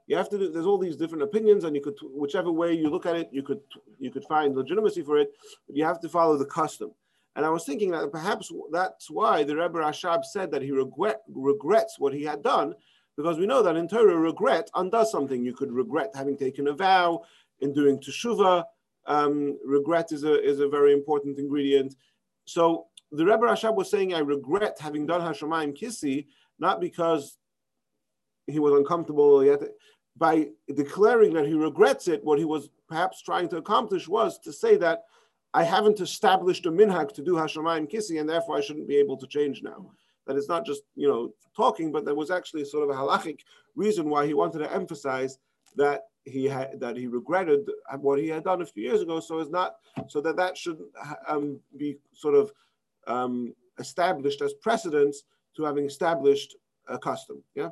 [0.07, 0.39] You have to.
[0.39, 3.29] Do, there's all these different opinions, and you could, whichever way you look at it,
[3.33, 3.61] you could
[3.99, 5.33] you could find legitimacy for it.
[5.67, 6.91] But you have to follow the custom.
[7.37, 11.21] And I was thinking that perhaps that's why the Rebbe Rashab said that he regret,
[11.29, 12.75] regrets what he had done,
[13.17, 15.45] because we know that in Torah, regret undoes something.
[15.45, 17.23] You could regret having taken a vow
[17.61, 18.65] in doing teshuvah.
[19.07, 21.95] Um, regret is a, is a very important ingredient.
[22.51, 26.27] So the Rebbe Rashab was saying, I regret having done Hashemayim Kisi,
[26.59, 27.39] not because
[28.49, 29.61] he was uncomfortable yet.
[30.17, 34.53] By declaring that he regrets it, what he was perhaps trying to accomplish was to
[34.53, 35.05] say that
[35.55, 39.17] I haven't established a minhag to do Hashemayim Kisi, and therefore I shouldn't be able
[39.19, 39.93] to change now.
[40.27, 43.41] That it's not just you know talking, but there was actually sort of a halachic
[43.77, 45.39] reason why he wanted to emphasize
[45.77, 49.21] that he had that he regretted what he had done a few years ago.
[49.21, 49.77] So it's not
[50.09, 50.79] so that that should
[51.27, 52.53] um, be sort of
[53.07, 55.23] um, established as precedents
[55.57, 56.57] to having established
[56.89, 57.43] a custom.
[57.55, 57.71] Yeah.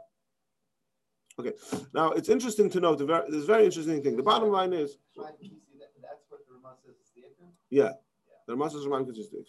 [1.39, 1.53] Okay.
[1.95, 3.01] Now it's interesting to note.
[3.01, 4.17] Very, there's a very interesting thing.
[4.17, 4.97] The bottom line is.
[7.71, 7.93] Yeah.
[8.47, 9.45] The Ramah says Ramah is the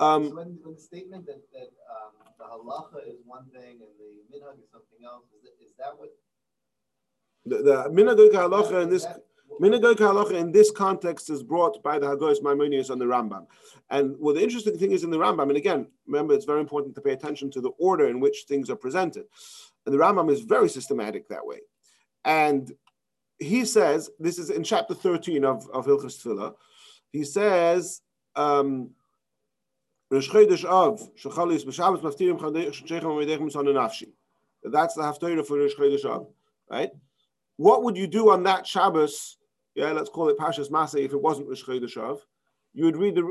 [0.00, 3.92] um, so when, when the statement that, that um, the halacha is one thing and
[4.00, 6.08] the minhag is something else, is, that, is that what
[7.50, 9.06] the, the halacha in this
[9.60, 13.46] halacha in this context is brought by the Hagoyos Maimoniyos on the Rambam.
[13.90, 16.94] And well, the interesting thing is in the Rambam, and again, remember, it's very important
[16.94, 19.24] to pay attention to the order in which things are presented.
[19.84, 21.60] And the Rambam is very systematic that way.
[22.24, 22.72] And
[23.38, 26.54] he says, this is in chapter 13 of, of Hilchas Tefillah,
[27.12, 28.02] he says,
[28.36, 28.90] um,
[30.10, 30.26] That's
[34.94, 36.26] the Haftarah for Rosh Chodesh Av,
[36.70, 36.90] right?
[37.60, 39.36] What would you do on that Shabbos?
[39.74, 42.18] Yeah, let's call it Pashas Masay if it wasn't Rosh Chodesh.
[42.72, 43.30] You would read the,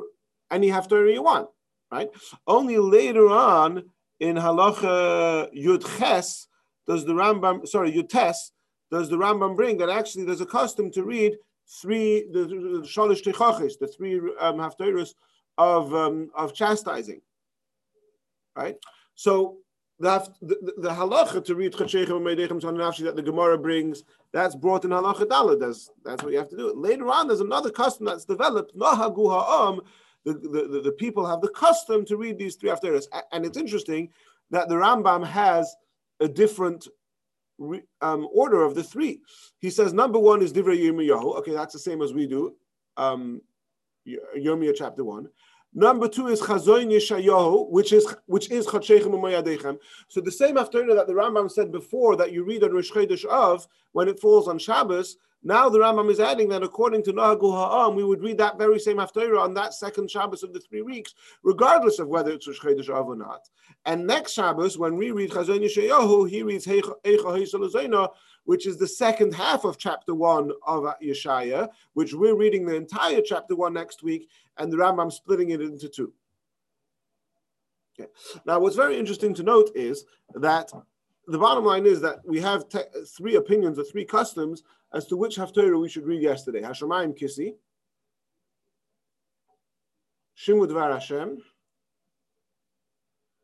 [0.52, 1.50] any Haftarah you want,
[1.92, 2.10] right?
[2.46, 3.86] Only later on
[4.20, 6.46] in Halacha Yud Ches
[6.86, 8.52] does the Rambam, sorry, Yud Tes,
[8.92, 11.36] does the Rambam bring that actually there's a custom to read
[11.82, 15.16] three, the, Shalish Techachis, the three um, Haftarahs
[15.58, 17.22] of um, of chastising,
[18.56, 18.76] right?
[19.16, 19.58] So
[20.00, 24.86] the, the, the halacha to read Chachechem Meidechem Nafshi that the Gemara brings, that's brought
[24.86, 25.60] in halacha dalad.
[25.60, 26.74] That's that's what you have to do.
[26.74, 28.78] Later on, there's another custom that's developed.
[28.78, 29.82] Nahagu ha'am.
[30.26, 34.10] The, the, the, people have the custom to read these three haftarahs, and it's interesting
[34.52, 35.74] that the Rambam has
[36.20, 36.90] a different
[38.02, 39.22] um, order of the three.
[39.60, 41.38] He says number one is Divrei Yirmiyahu.
[41.38, 42.54] Okay, that's the same as we do.
[42.98, 43.42] Um,
[44.08, 45.30] Yirmiyah chapter one.
[45.74, 49.78] Number two is Chazoin Yeshayahu, which is which is Chachechem Umayadechem.
[50.08, 53.24] So the same Haftarah that the Rambam said before that you read on Rosh Chodesh
[53.26, 55.18] of when it falls on Shabbos.
[55.44, 58.80] Now the Rambam is adding that according to Nahagu Ha'am, we would read that very
[58.80, 62.60] same Haftarah on that second Shabbos of the three weeks, regardless of whether it's Rosh
[62.60, 63.48] Chodesh of or not.
[63.86, 66.96] And next Shabbos, when we read Chazoin Yeshayahu, he reads Eicha
[68.46, 73.22] which is the second half of chapter one of Yeshaya, which we're reading the entire
[73.22, 76.14] chapter one next week, and the Rambam splitting it into two.
[78.00, 78.10] Okay.
[78.46, 80.72] Now, what's very interesting to note is that
[81.28, 85.18] the bottom line is that we have te- three opinions or three customs as to
[85.18, 86.62] which Haftarah we should read yesterday.
[86.62, 87.56] Hashemayim Kisi,
[90.38, 91.38] Shimud Var Hashem,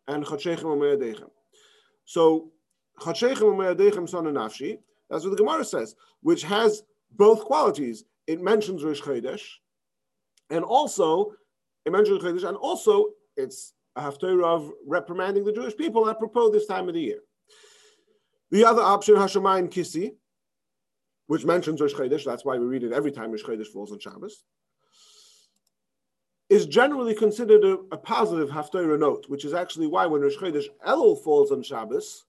[0.08, 1.30] and Chachechem Umayadechem.
[2.06, 2.52] So,
[3.00, 3.22] That's
[5.24, 8.04] what the Gemara says, which has both qualities.
[8.28, 9.44] It mentions Rosh Chodesh,
[10.50, 11.34] and also
[11.86, 16.66] it mentions Chodesh, and also it's a haftarah of reprimanding the Jewish people apropos this
[16.66, 17.20] time of the year.
[18.52, 20.16] The other option, Hashemayim Kisi,
[21.28, 24.00] which mentions Rosh Chodesh, that's why we read it every time Rosh Chodesh falls on
[24.00, 24.44] Shabbos,
[26.50, 30.66] is generally considered a, a positive haftarah note, which is actually why when Rosh Chodesh
[30.86, 32.26] Elul falls on Shabbos,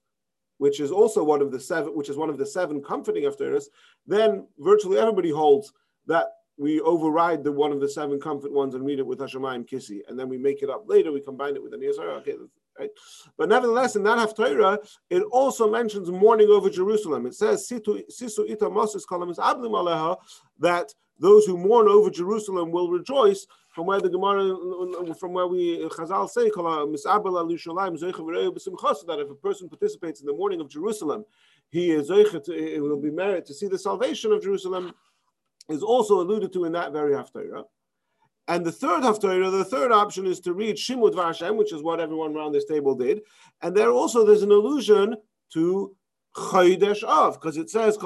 [0.59, 3.65] which is also one of the seven, which is one of the seven comforting haftarahs,
[4.07, 5.73] then virtually everybody holds
[6.07, 6.27] that
[6.59, 10.01] we override the one of the seven comfort ones and read it with Hashemayim Kisi,
[10.09, 11.13] and then we make it up later.
[11.13, 12.19] We combine it with an Yisrael.
[12.21, 12.35] Okay,
[12.79, 12.91] right?
[13.37, 14.79] But nevertheless, in that Haftarah,
[15.11, 17.27] it also mentions mourning over Jerusalem.
[17.27, 20.17] It says Sisu Ita Moses Kalamis Ablim Aleha
[20.59, 23.47] that those who mourn over Jerusalem will rejoice.
[23.71, 30.27] From where the Gemara, from where we Chazal say, that if a person participates in
[30.27, 31.27] the mourning of Jerusalem,
[31.69, 34.95] he is it will be merit to see the salvation of Jerusalem
[35.69, 37.65] is also alluded to in that very haftarah.
[38.49, 42.01] And the third haftarah, the third option is to read Shimud Vashem, which is what
[42.01, 43.21] everyone around this table did.
[43.61, 45.17] And there also there's an allusion
[45.53, 45.95] to
[46.35, 47.99] Chodesh Av, because it says,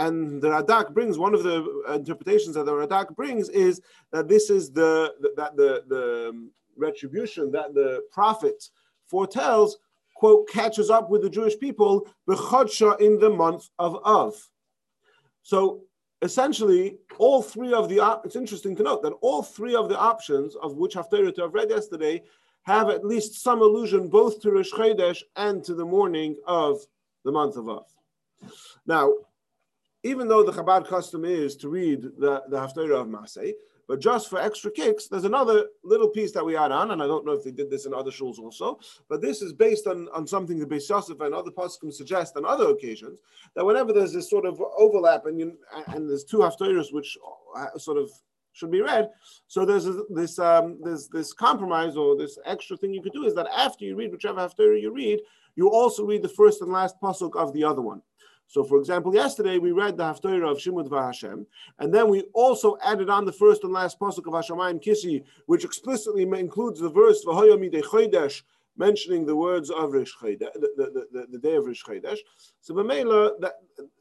[0.00, 1.58] and the Radak brings one of the
[1.94, 3.82] interpretations that the Radak brings is
[4.12, 8.64] that this is the that the the um, retribution that the prophet
[9.06, 9.78] foretells
[10.14, 14.34] quote catches up with the Jewish people the Khadshah in the month of Av.
[15.42, 15.82] So
[16.22, 19.98] essentially, all three of the op- it's interesting to note that all three of the
[19.98, 22.22] options of which Haftarah to have read yesterday
[22.62, 26.78] have at least some allusion both to Rosh Chodesh and to the mourning of
[27.24, 27.86] the month of Av.
[28.86, 29.12] Now,
[30.02, 33.52] even though the Chabad custom is to read the, the Haftarah of Masay,
[33.86, 37.06] but just for extra kicks, there's another little piece that we add on, and I
[37.08, 40.08] don't know if they did this in other shuls also, but this is based on,
[40.14, 43.18] on something that Beis Yosef and other poskim suggest on other occasions,
[43.56, 45.58] that whenever there's this sort of overlap and, you,
[45.88, 47.18] and there's two haftarahs which
[47.56, 48.08] uh, sort of
[48.52, 49.10] should be read.
[49.48, 53.34] So there's this um, there's this compromise or this extra thing you could do is
[53.34, 55.20] that after you read whichever haftarah you read,
[55.56, 58.02] you also read the first and last pasuk of the other one.
[58.50, 61.46] So, for example, yesterday we read the Haftarah of Shimud Hashem,
[61.78, 65.64] and then we also added on the first and last pasuk of Hashemayim Kisi, which
[65.64, 68.42] explicitly includes the verse V'hoyomidei Chodesh,
[68.76, 72.18] mentioning the words of Rish Chodesh, the, the, the, the, day of Rish Chodesh.
[72.60, 73.52] So, B'meila, that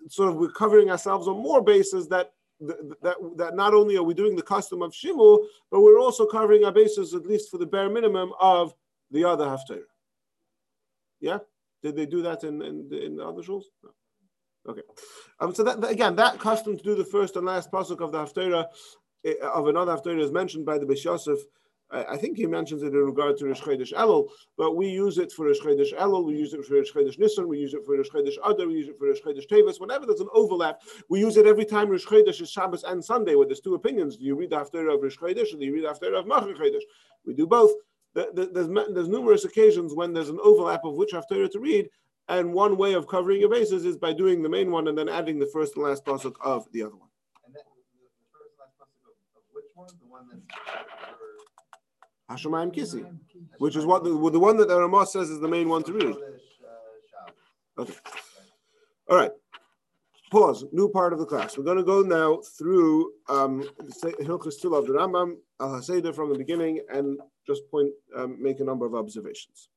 [0.08, 4.16] sort of we're covering ourselves on more bases that that, that not only are we
[4.16, 7.68] doing the custom of Shimu, but we're also covering our bases, at least for the
[7.68, 8.74] bare minimum, of
[9.12, 9.84] the other Haftarah.
[11.22, 11.38] Yeah?
[11.84, 13.66] Did they do that in, in, in the other shuls?
[13.84, 13.92] No.
[14.68, 14.82] Okay.
[15.40, 18.20] Um, so that, again, that custom to do the first and last pasuk of the
[18.20, 18.68] Haftarah
[19.26, 21.40] eh, of another Haftarah is mentioned by the Beis Yosef.
[21.92, 25.32] I, think he mentions it in regard to Rosh Chodesh Elul, but we use it
[25.32, 27.98] for Rosh Chodesh Elul, we use it for Rosh Chodesh Nisan, we use it for
[27.98, 29.80] Rosh Chodesh Adar, we use it for Rosh Chodesh Tevis.
[29.80, 33.34] Whenever there's an overlap, we use it every time Rosh Chodesh is Shabbos and Sunday,
[33.34, 34.18] where there's two opinions.
[34.18, 36.54] Do you read the Haftarah of Rosh Chodesh do you read the Haftarah of Machar
[36.54, 36.84] Chodesh?
[37.26, 37.72] We do both.
[38.14, 41.90] The- the- There's, there's numerous occasions when there's an overlap of which Haftarah to read,
[42.30, 45.10] and one way of covering your bases is by doing the main one and then
[45.10, 47.10] adding the first and last pasuk of the other one.
[47.46, 47.72] And then the,
[48.32, 49.90] first last pasuk of, of which one?
[50.00, 50.44] The one that's
[52.30, 53.04] Hashemayim Kisi,
[53.58, 55.94] which is what the, the one that the Ramah says is the main one to
[55.94, 56.16] read.
[57.78, 57.86] Uh,
[59.10, 59.32] All right.
[60.30, 60.66] Pause.
[60.72, 61.58] New part of the class.
[61.58, 63.68] We're going to go now through um,
[64.22, 68.60] Hilchas Still of the Rambam, Al Haseda from the beginning, and just point, um, make
[68.60, 69.70] a number of observations.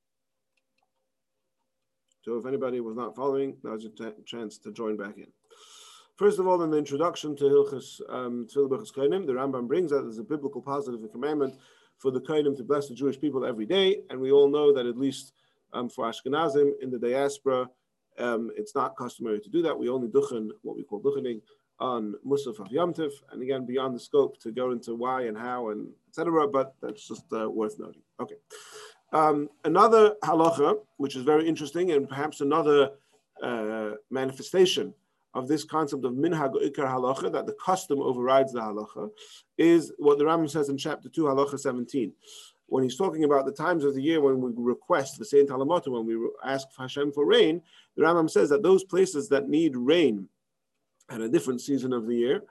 [2.23, 5.27] So if anybody was not following, now's your chance to join back in.
[6.17, 10.03] First of all, in the introduction to Hilchas um, Tefillah Kainim, the Rambam brings that
[10.03, 11.55] there's a biblical positive commandment
[11.99, 14.87] for the Kohanim to bless the Jewish people every day, and we all know that
[14.87, 15.33] at least
[15.73, 17.69] um, for Ashkenazim in the diaspora,
[18.19, 19.77] um, it's not customary to do that.
[19.77, 21.41] We only duchen what we call duchening
[21.81, 22.95] on Musaf of Yom
[23.33, 26.47] and again beyond the scope to go into why and how and etc.
[26.47, 28.03] But that's just uh, worth noting.
[28.21, 28.37] Okay.
[29.13, 32.91] Um, another halacha, which is very interesting, and perhaps another
[33.43, 34.95] uh, manifestation
[35.35, 39.11] of this concept of minhag ikar halacha, that the custom overrides the halacha,
[39.59, 42.13] is what the Rambam says in chapter 2, halacha 17.
[42.67, 45.89] When he's talking about the times of the year when we request the Saint Talamata,
[45.89, 47.61] when we ask Hashem for rain,
[47.97, 50.27] the Rambam says that those places that need rain
[51.11, 52.43] at a different season of the year,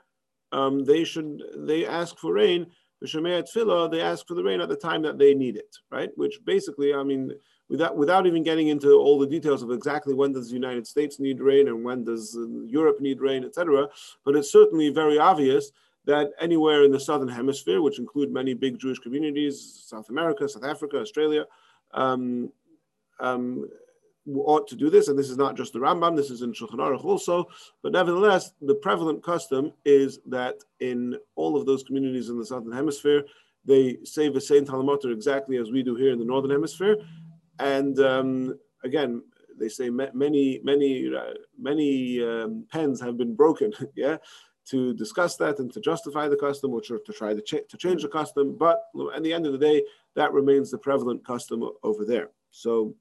[0.52, 2.66] um, they should they ask for rain.
[3.02, 5.76] The Shemei Tefillah, they ask for the rain at the time that they need it,
[5.90, 6.10] right?
[6.14, 7.32] Which basically, I mean,
[7.68, 11.18] without without even getting into all the details of exactly when does the United States
[11.18, 13.88] need rain and when does uh, Europe need rain, etc.
[14.24, 15.72] But it's certainly very obvious
[16.04, 20.64] that anywhere in the southern hemisphere, which include many big Jewish communities, South America, South
[20.64, 21.46] Africa, Australia,
[21.94, 22.52] um,
[23.18, 23.68] um,
[24.26, 25.08] ought to do this.
[25.08, 27.46] And this is not just the Rambam; this is in Shulchan Aruch also.
[27.82, 32.72] But nevertheless, the prevalent custom is that in all of those communities in the southern
[32.72, 33.24] hemisphere,
[33.64, 36.96] they say the same Talmud exactly as we do here in the northern hemisphere.
[37.58, 39.22] And um, again,
[39.58, 43.72] they say many, many, uh, many um, pens have been broken.
[43.94, 44.16] yeah
[44.64, 48.02] to discuss that and to justify the custom or to, to try to, to change
[48.02, 48.56] the custom.
[48.56, 48.82] But
[49.14, 49.82] at the end of the day,
[50.14, 52.30] that remains the prevalent custom over there.
[52.50, 52.94] So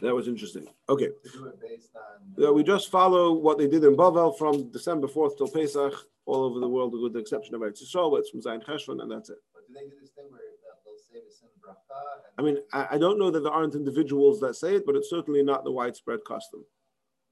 [0.00, 0.66] that was interesting.
[0.88, 2.44] Okay, To do it based on.
[2.44, 5.94] uh, we just follow what they did in Bavel from December 4th till Pesach,
[6.26, 9.10] all over the world, with the exception of Eretz Yisrael, it's from Zayin Cheshvan, and
[9.10, 9.38] that's it.
[9.68, 12.00] Do they do this thing where they'll- they'll say the sin bracha?
[12.38, 15.08] I mean, I, I don't know that there aren't individuals that say it, but it's
[15.10, 16.64] certainly not the widespread custom.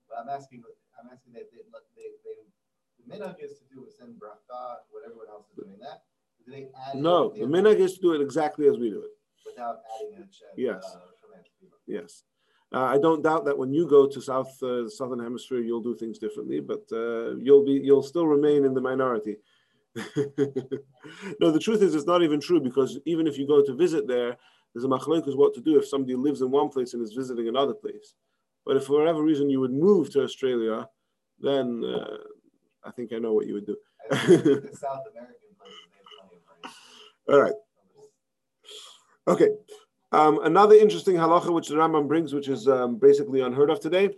[0.09, 0.63] But I'm asking,
[1.03, 1.59] I'm asking that they,
[1.97, 2.37] they, they,
[2.99, 6.05] the minhag is to do a sin bracha, what everyone else is doing that.
[6.47, 6.97] Do they add?
[6.97, 9.11] No, the minhag is to do it exactly as we do it.
[9.47, 10.61] Without adding a?
[10.61, 10.85] Yes.
[10.95, 11.01] uh,
[11.87, 12.25] Yes.
[12.75, 15.95] Uh, I don't doubt that when you go to South uh, Southern Hemisphere, you'll do
[15.95, 19.37] things differently, but uh, you'll be you'll still remain in the minority.
[19.97, 24.09] no, the truth is, it's not even true because even if you go to visit
[24.09, 24.39] there,
[24.73, 27.49] there's a machlokes what to do if somebody lives in one place and is visiting
[27.49, 28.15] another place.
[28.65, 30.89] But if for whatever reason you would move to Australia,
[31.39, 32.17] then uh,
[32.85, 33.77] I think I know what you would do.
[34.11, 36.71] I think The South American places, they have plenty
[37.29, 37.35] of.
[37.35, 37.55] All right.
[39.29, 39.49] Okay.
[40.13, 44.11] Um, another interesting halacha which the Rambam brings, which is um, basically unheard of today,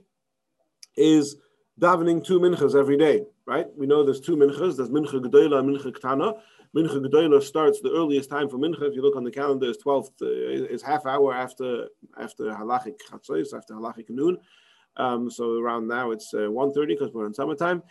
[0.96, 1.36] is
[1.80, 3.24] davening two minchas every day.
[3.46, 3.66] Right?
[3.76, 4.76] We know there's two minchas.
[4.76, 6.38] There's mincha gedola and mincha ktana.
[6.76, 8.82] Mincha gedola starts the earliest time for mincha.
[8.82, 10.10] If you look on the calendar, is 12th.
[10.20, 11.86] Uh, is half hour after
[12.18, 14.38] after halachic chatzos, after halachic noon.
[14.96, 17.82] Um, so around now it's uh, 1.30 because we're in summertime.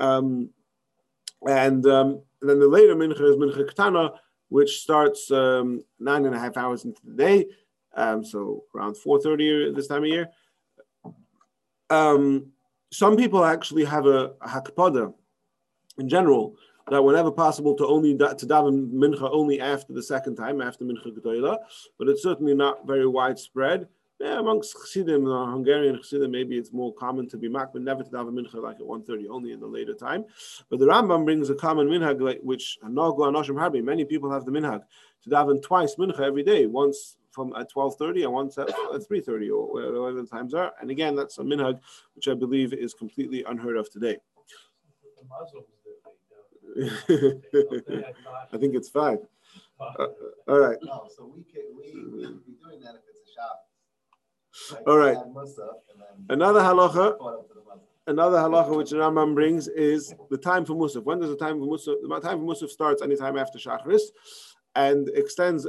[0.00, 0.50] Um,
[1.46, 4.16] and, um, and then the later mincha is mincha ktana,
[4.52, 7.46] which starts um, nine and a half hours into the day,
[7.94, 10.28] um, so around 4.30 this time of year.
[11.88, 12.52] Um,
[12.92, 15.14] some people actually have a, hakpada
[15.98, 16.54] in general,
[16.90, 20.84] that whenever possible to only da- to daven mincha only after the second time, after
[20.84, 21.56] mincha gedola,
[21.98, 23.88] but it's certainly not very widespread.
[24.22, 28.04] Yeah, amongst Chassidim, uh, Hungarian Chassidim, maybe it's more common to be mak, but never
[28.04, 30.24] to daven mincha like at 1.30, only in the later time.
[30.70, 34.84] But the Rambam brings a common minhag, which Harbi, many people have the minhag,
[35.24, 39.50] to daven twice mincha every day, once from at 12.30 and once at, at 3.30,
[39.50, 40.72] or whatever the times are.
[40.80, 41.80] And again, that's a minhag,
[42.14, 44.18] which I believe is completely unheard of today.
[45.18, 45.24] The
[48.52, 49.18] I think it's five.
[49.80, 50.06] Uh,
[50.46, 50.78] all right.
[50.84, 53.66] No, so we can, we, we be doing that if it's a shop.
[54.86, 55.16] All right.
[56.28, 57.16] Another halacha.
[58.06, 61.04] another halacha which Rambam brings is the time for Musaf.
[61.04, 61.94] When does the time for Musaf?
[62.02, 64.02] The time for Musaf starts anytime after Shachris
[64.74, 65.66] and extends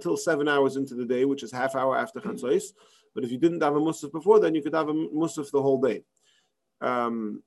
[0.00, 2.72] till seven hours into the day, which is half hour after Chatzos.
[3.14, 5.62] But if you didn't have a Musaf before, then you could have a Musaf the
[5.62, 6.04] whole day.
[6.80, 7.42] Um,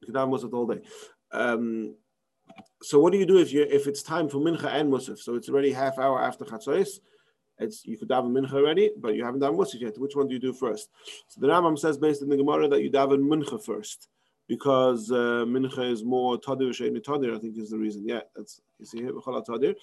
[0.00, 0.80] you could have Musaf the whole day.
[1.32, 1.96] Um,
[2.84, 5.18] so what do you do if you if it's time for Mincha and Musaf?
[5.18, 7.00] So it's already half hour after Chatzos
[7.58, 9.98] it's you could daven mincha already, but you haven't done musaf yet.
[9.98, 10.88] Which one do you do first?
[11.28, 14.08] So the Rambam says based in the Gemara that you daven mincha first
[14.48, 17.34] because uh, mincha is more tadir sheini tadir.
[17.34, 18.06] I think is the reason.
[18.06, 19.74] Yeah, that's you see here tadir.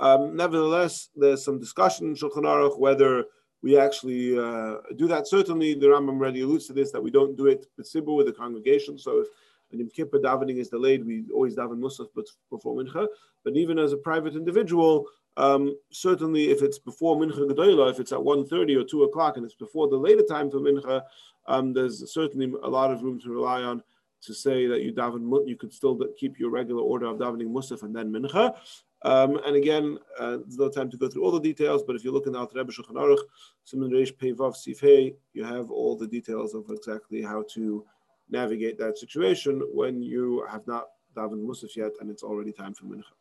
[0.00, 3.24] Um, nevertheless, there's some discussion in Shulchan Aruch whether
[3.62, 5.28] we actually uh, do that.
[5.28, 8.98] Certainly, the Rambam already alludes to this that we don't do it with the congregation.
[8.98, 9.26] So if
[9.70, 12.08] and Yom Kippur davening is delayed, we always daven musaf
[12.50, 13.06] before mincha.
[13.44, 15.06] But even as a private individual,
[15.36, 19.46] um, certainly, if it's before Mincha Gedoyla, if it's at 1.30 or 2 o'clock and
[19.46, 21.02] it's before the later time for Mincha,
[21.46, 23.82] um, there's certainly a lot of room to rely on
[24.22, 27.82] to say that you daven, you could still keep your regular order of davening Musaf
[27.82, 28.54] and then Mincha.
[29.02, 32.04] Um, and again, uh, there's no time to go through all the details, but if
[32.04, 33.22] you look in the Alter Rebbe Shulchan Aruch,
[33.64, 37.84] Simon Reish Pevav Sifhei, you have all the details of exactly how to
[38.30, 42.84] navigate that situation when you have not davened Musaf yet and it's already time for
[42.84, 43.14] Mincha.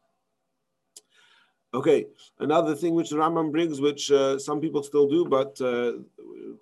[1.72, 2.08] Okay,
[2.40, 5.94] another thing which the Rambam brings, which uh, some people still do, but uh,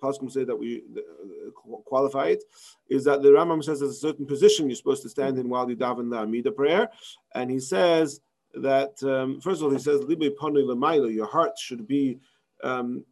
[0.02, 2.44] Paskum say that we uh, qualify it,
[2.90, 5.68] is that the Rambam says there's a certain position you're supposed to stand in while
[5.68, 6.90] you daven the Amida prayer,
[7.34, 8.20] and he says
[8.54, 12.18] that um, first of all he says libe panu your heart should be
[12.62, 13.04] um,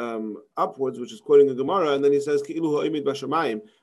[0.00, 2.42] um, upwards, which is quoting the Gemara, and then he says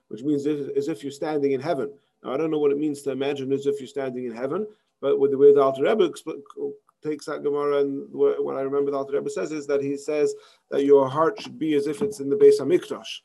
[0.09, 1.91] which means as if you're standing in heaven.
[2.23, 4.65] Now I don't know what it means to imagine as if you're standing in heaven.
[5.01, 6.11] But with the way the Alter Rebbe
[7.03, 10.33] takes that Gemara, and what I remember the Alter Rebbe says is that he says
[10.71, 13.21] that your heart should be as if it's in the base of Hamikdash.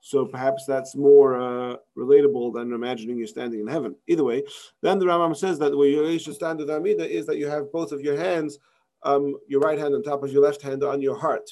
[0.00, 3.96] So perhaps that's more uh, relatable than imagining you're standing in heaven.
[4.06, 4.44] Either way,
[4.82, 7.48] then the Rambam says that the way you should stand with Amida is that you
[7.48, 8.58] have both of your hands,
[9.02, 11.50] um, your right hand on top of your left hand on your heart.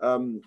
[0.00, 0.42] Um,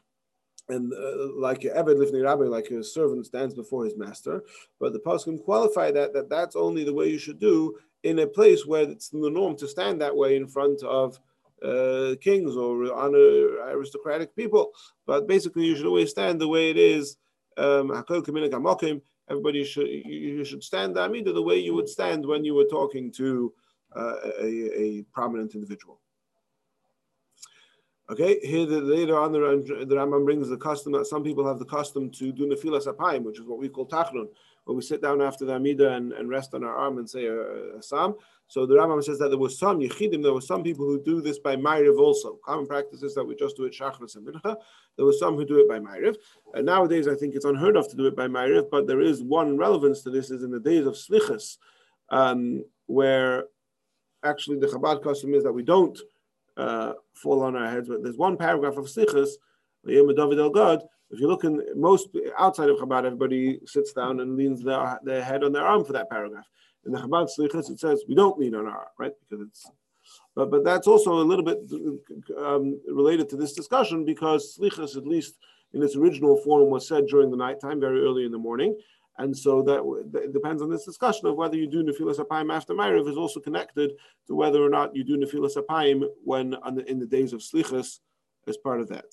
[0.70, 4.43] and uh, like your Eved Rabbi, like servant stands before his master.
[4.80, 8.28] But the Pasuk qualify that that that's only the way you should do in a
[8.28, 11.20] place where it's the norm to stand that way in front of
[11.64, 14.72] uh, kings or honor aristocratic people.
[15.06, 17.18] But basically, you should always stand the way it is.
[17.58, 17.91] Um,
[19.30, 22.66] everybody should you should stand I mean, the way you would stand when you were
[22.66, 23.54] talking to
[23.95, 26.01] uh, a, a prominent individual.
[28.12, 31.59] Okay, here the, later on the, the Rambam brings the custom that some people have
[31.59, 34.28] the custom to do nefilas apayim, which is what we call tachanun,
[34.66, 37.28] where we sit down after the Amida and, and rest on our arm and say
[37.28, 38.16] a, a psalm.
[38.49, 41.22] So the Rambam says that there was some yichidim, there were some people who do
[41.22, 42.38] this by Ma'ariv also.
[42.43, 44.57] Common practice is that we just do it Shachris and Mincha.
[44.97, 46.18] There were some who do it by Ma'ariv.
[46.53, 49.24] And nowadays I think it's unheard of to do it by Ma'ariv, but there is
[49.24, 51.59] one relevance to this is in the days of Slichas,
[52.09, 53.45] um, where
[54.26, 55.97] actually the Chabad custom is that we don't
[56.58, 57.89] uh, fall on our heads.
[57.89, 59.30] But there's one paragraph of Slichas,
[59.86, 60.82] David El Gad,
[61.12, 65.22] if you look in most outside of Chabad, everybody sits down and leans their, their
[65.22, 66.45] head on their arm for that paragraph.
[66.86, 69.12] In the Chabad Slichas, it says we don't lean on our arm, right?
[69.20, 69.70] Because it's,
[70.36, 71.60] but but that's also a little bit
[72.38, 75.36] um, related to this discussion because Slichas, at least
[75.74, 78.78] in its original form, was said during the nighttime, very early in the morning.
[79.18, 79.82] And so that,
[80.12, 83.39] that depends on this discussion of whether you do Nefilas Apayim after Ma'ariv is also
[83.39, 83.91] connected
[84.28, 87.99] to whether or not you do Nefilas Apayim when the, in the days of Slichas
[88.47, 89.05] as part of that.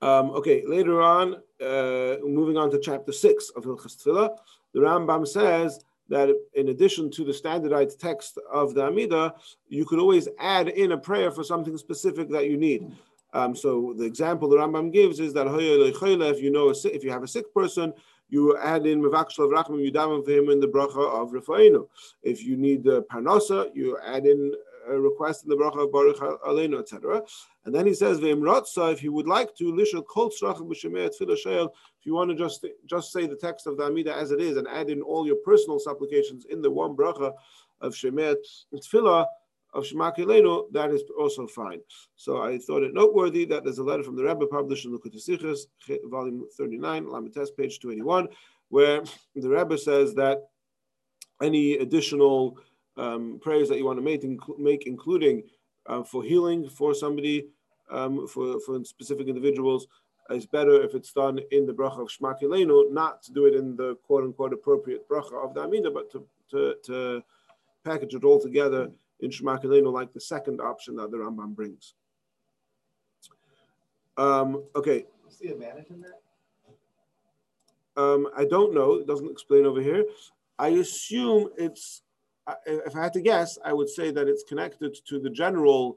[0.00, 4.36] Um, okay, later on, uh, moving on to chapter six of Hilchas Tefillah,
[4.74, 5.78] the Rambam says
[6.08, 9.34] that in addition to the standardized text of the Amida,
[9.68, 12.90] you could always add in a prayer for something specific that you need.
[13.32, 17.22] Um, so the example the Rambam gives is that if you know if you have
[17.22, 17.94] a sick person,
[18.32, 21.86] you add in Mevaksh Rachman, you daven for him in the bracha of Refainu.
[22.22, 24.54] If you need the parnasa, you add in
[24.88, 27.22] a request in the bracha of Baruch Aleinu, etc.
[27.66, 31.68] And then he says, "Ve'imratza." If you would like to, lishal kol tzrachim b'shemei tefillah
[32.00, 34.56] If you want to just just say the text of the Amida as it is
[34.56, 37.34] and add in all your personal supplications in the one bracha
[37.82, 38.36] of Shemet
[38.74, 39.26] Tefillah
[39.72, 41.80] of Shema that is also fine.
[42.16, 45.16] So I thought it noteworthy that there's a letter from the Rebbe published in Likkutei
[45.16, 45.60] Sichos,
[46.10, 48.28] volume 39, Lamites, page 281,
[48.68, 49.02] where
[49.34, 50.48] the Rebbe says that
[51.42, 52.58] any additional
[52.96, 54.24] um, prayers that you want to make,
[54.58, 55.42] make including
[55.86, 57.46] uh, for healing for somebody,
[57.90, 59.86] um, for, for specific individuals,
[60.30, 62.34] is better if it's done in the bracha of Shema
[62.90, 66.26] not to do it in the quote unquote appropriate bracha of the Amida, but to,
[66.50, 67.22] to, to
[67.84, 68.90] package it all together
[69.22, 71.94] in Shema Koleinu like the second option that the Rambam brings.
[74.16, 76.20] Um, okay, You see advantage in that?
[77.96, 78.94] um, I don't know.
[78.94, 80.04] It doesn't explain over here.
[80.58, 82.02] I assume it's.
[82.66, 85.96] If I had to guess, I would say that it's connected to the general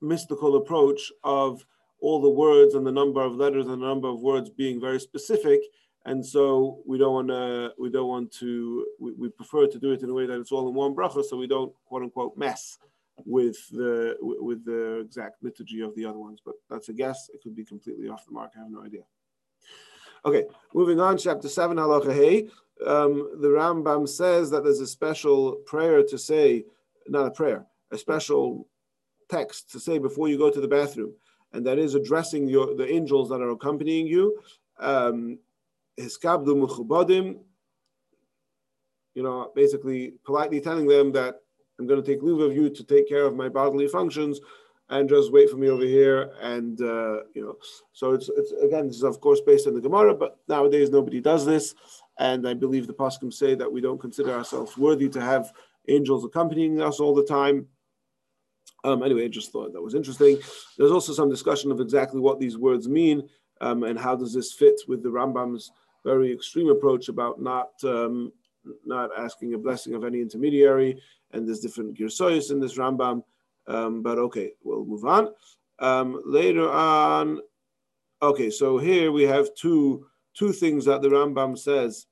[0.00, 1.66] mystical approach of
[2.00, 5.00] all the words and the number of letters and the number of words being very
[5.00, 5.60] specific.
[6.06, 7.72] And so we don't want to.
[7.78, 8.86] We don't want to.
[9.00, 11.24] We, we prefer to do it in a way that it's all in one bracha,
[11.24, 12.78] so we don't quote unquote mess
[13.24, 16.38] with the with the exact liturgy of the other ones.
[16.44, 17.28] But that's a guess.
[17.34, 18.52] It could be completely off the mark.
[18.56, 19.02] I have no idea.
[20.24, 20.44] Okay,
[20.74, 22.48] moving on, chapter 7, halacha hey.
[22.84, 26.64] Um, the Rambam says that there's a special prayer to say,
[27.08, 28.66] not a prayer, a special
[29.30, 31.12] text to say before you go to the bathroom,
[31.52, 34.38] and that is addressing your the angels that are accompanying you.
[34.78, 35.38] Um,
[35.98, 37.38] Hiskabdu mechubadim,
[39.14, 41.40] you know, basically politely telling them that
[41.78, 44.40] I'm going to take leave of you to take care of my bodily functions,
[44.88, 46.32] and just wait for me over here.
[46.40, 47.56] And uh, you know,
[47.92, 51.20] so it's it's again, this is of course based on the Gemara, but nowadays nobody
[51.20, 51.74] does this,
[52.18, 55.52] and I believe the Paskim say that we don't consider ourselves worthy to have
[55.88, 57.66] angels accompanying us all the time.
[58.84, 60.38] Um, anyway, I just thought that was interesting.
[60.76, 63.28] There's also some discussion of exactly what these words mean
[63.60, 65.72] um, and how does this fit with the Rambam's
[66.06, 68.32] very extreme approach about not um,
[68.84, 71.00] not asking a blessing of any intermediary.
[71.32, 73.22] And there's different girsois in this Rambam.
[73.66, 75.34] Um, but okay, we'll move on.
[75.80, 77.40] Um, later on,
[78.22, 82.06] okay, so here we have two two things that the Rambam says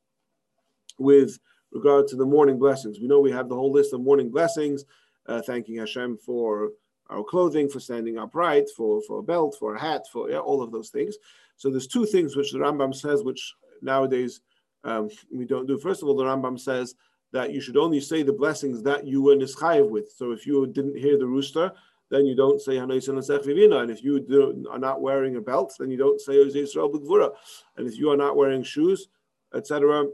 [0.98, 1.38] with
[1.72, 2.98] regard to the morning blessings.
[3.00, 4.84] We know we have the whole list of morning blessings,
[5.26, 6.70] uh, thanking Hashem for
[7.10, 10.62] our clothing, for standing upright, for, for a belt, for a hat, for yeah, all
[10.62, 11.16] of those things.
[11.56, 13.54] So there's two things which the Rambam says, which
[13.84, 14.40] nowadays
[14.84, 15.78] um, we don't do.
[15.78, 16.94] First of all, the Rambam says
[17.32, 20.12] that you should only say the blessings that you were nischayev with.
[20.16, 21.72] So if you didn't hear the rooster,
[22.10, 23.82] then you don't say Vivina.
[23.82, 27.30] And if you do, are not wearing a belt, then you don't say B'Gvura.
[27.76, 29.08] And if you are not wearing shoes,
[29.54, 30.04] etc.,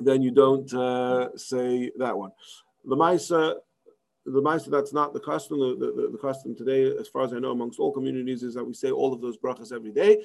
[0.00, 2.30] then you don't uh, say that one.
[2.86, 3.56] Lamaisa,
[4.32, 5.58] the Maisa, that's not the custom.
[5.58, 8.64] The, the, the custom today, as far as I know, amongst all communities, is that
[8.64, 10.22] we say all of those brachas every day.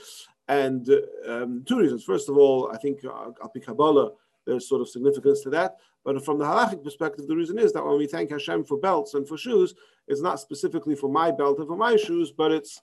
[0.47, 0.89] And
[1.27, 2.03] um, two reasons.
[2.03, 3.31] First of all, I think uh,
[3.65, 4.11] Kabbalah,
[4.45, 5.77] there's sort of significance to that.
[6.03, 9.13] But from the halachic perspective, the reason is that when we thank Hashem for belts
[9.13, 9.73] and for shoes,
[10.07, 12.81] it's not specifically for my belt and for my shoes, but it's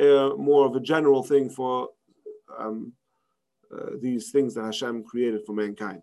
[0.00, 1.88] uh, more of a general thing for
[2.56, 2.92] um,
[3.76, 6.02] uh, these things that Hashem created for mankind.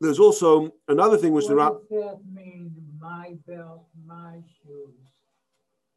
[0.00, 4.94] There's also another thing which the What that mean, my belt, my shoes,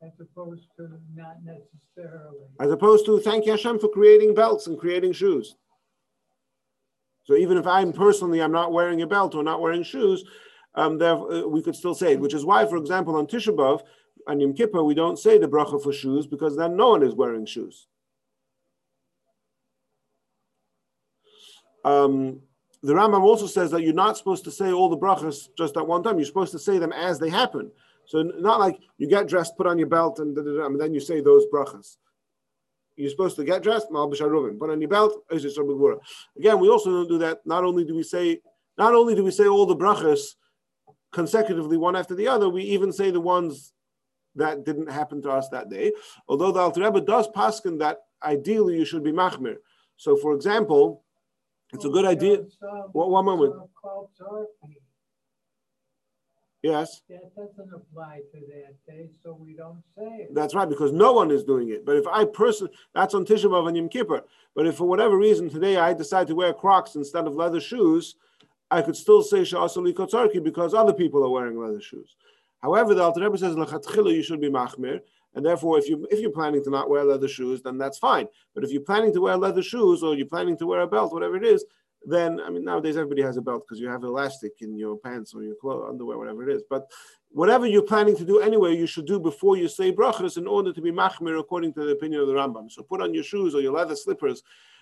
[0.02, 2.48] as opposed to not necessarily?
[2.60, 5.56] as opposed to thank Hashem for creating belts and creating shoes.
[7.24, 10.24] So even if I'm personally I'm not wearing a belt or not wearing shoes,
[10.74, 12.20] um, there, uh, we could still say it.
[12.20, 13.82] Which is why, for example, on Tisha B'av
[14.28, 17.14] and Yom Kippur, we don't say the bracha for shoes because then no one is
[17.14, 17.88] wearing shoes.
[21.86, 22.42] Um,
[22.86, 25.88] the Rambam also says that you're not supposed to say all the brachas just at
[25.88, 26.20] one time.
[26.20, 27.72] You're supposed to say them as they happen.
[28.06, 31.20] So not like you get dressed, put on your belt, and, and then you say
[31.20, 31.98] those brachas.
[32.96, 37.10] You're supposed to get dressed, mal b'sharuvim, put on your belt, Again, we also don't
[37.10, 37.40] do that.
[37.44, 38.40] Not only do we say,
[38.78, 40.36] not only do we say all the brachas
[41.12, 43.74] consecutively, one after the other, we even say the ones
[44.36, 45.92] that didn't happen to us that day.
[46.28, 49.56] Although the Alter Rebbe does paskin that ideally you should be machmir.
[49.98, 51.05] So, for example,
[51.76, 52.46] it's a good idea.
[52.92, 53.54] One- one moment.
[56.64, 60.34] Yes, That doesn't apply to that day, so we don't say it.
[60.34, 61.86] that's right, because no one is doing it.
[61.86, 64.24] But if I person, that's on Tisha B'av and Yom Kippur.
[64.56, 68.16] But if for whatever reason today I decide to wear Crocs instead of leather shoes,
[68.72, 72.16] I could still say Sha'asali Kotzarki because other people are wearing leather shoes.
[72.64, 75.02] However, the Alter Rebbe says you should be machmir,
[75.36, 78.28] and therefore if you if you're planning to not wear leather shoes, then that's fine.
[78.54, 81.14] But if you're planning to wear leather shoes or you're planning to wear a belt,
[81.14, 81.66] whatever it is,
[82.06, 85.34] then I mean nowadays everybody has a belt because you have elastic in your pants
[85.34, 86.64] or your clothes, underwear, whatever it is.
[86.70, 86.90] But
[87.32, 90.72] whatever you're planning to do anyway, you should do before you say brachas in order
[90.72, 92.72] to be machmir according to the opinion of the Rambam.
[92.72, 94.42] So put on your shoes or your leather slippers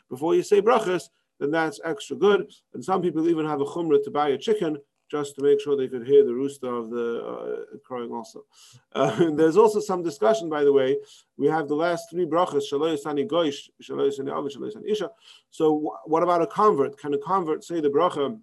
[0.10, 2.52] before you say brachas, then that's extra good.
[2.74, 4.78] And some people even have a chumrah to buy a chicken
[5.14, 8.46] just to make sure they could hear the rooster of the uh, crowing also.
[8.94, 10.98] Uh, there's also some discussion, by the way.
[11.38, 15.12] We have the last three brachas, Shaloi Sani Goish, Shaloi Sani Avish, Shaloi Sani Isha.
[15.52, 16.98] So wh- what about a convert?
[16.98, 18.40] Can a convert say the bracha,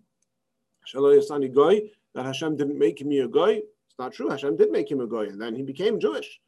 [0.86, 1.80] Shaloi Sani Goy,
[2.14, 3.54] that Hashem didn't make me a goy?
[3.88, 4.28] It's not true.
[4.28, 6.40] Hashem did make him a goy, and then he became Jewish.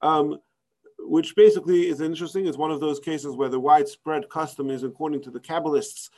[0.00, 0.38] Um,
[1.00, 2.46] which basically is interesting.
[2.46, 6.08] It's one of those cases where the widespread custom is according to the Kabbalists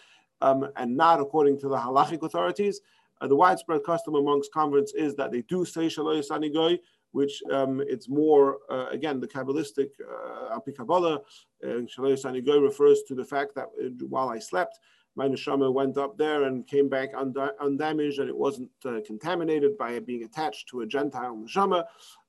[0.41, 2.81] um, and not according to the halachic authorities.
[3.21, 6.79] Uh, the widespread custom amongst converts is that they do say Shaloi Sani Goy,
[7.13, 11.21] which um, it's more uh, again the Kabbalistic uh, Alpi Kabbalah.
[11.63, 14.79] Uh, Shalei Sani refers to the fact that uh, while I slept,
[15.17, 19.77] my neshama went up there and came back und- undamaged, and it wasn't uh, contaminated
[19.77, 21.85] by being attached to a Gentile neshama.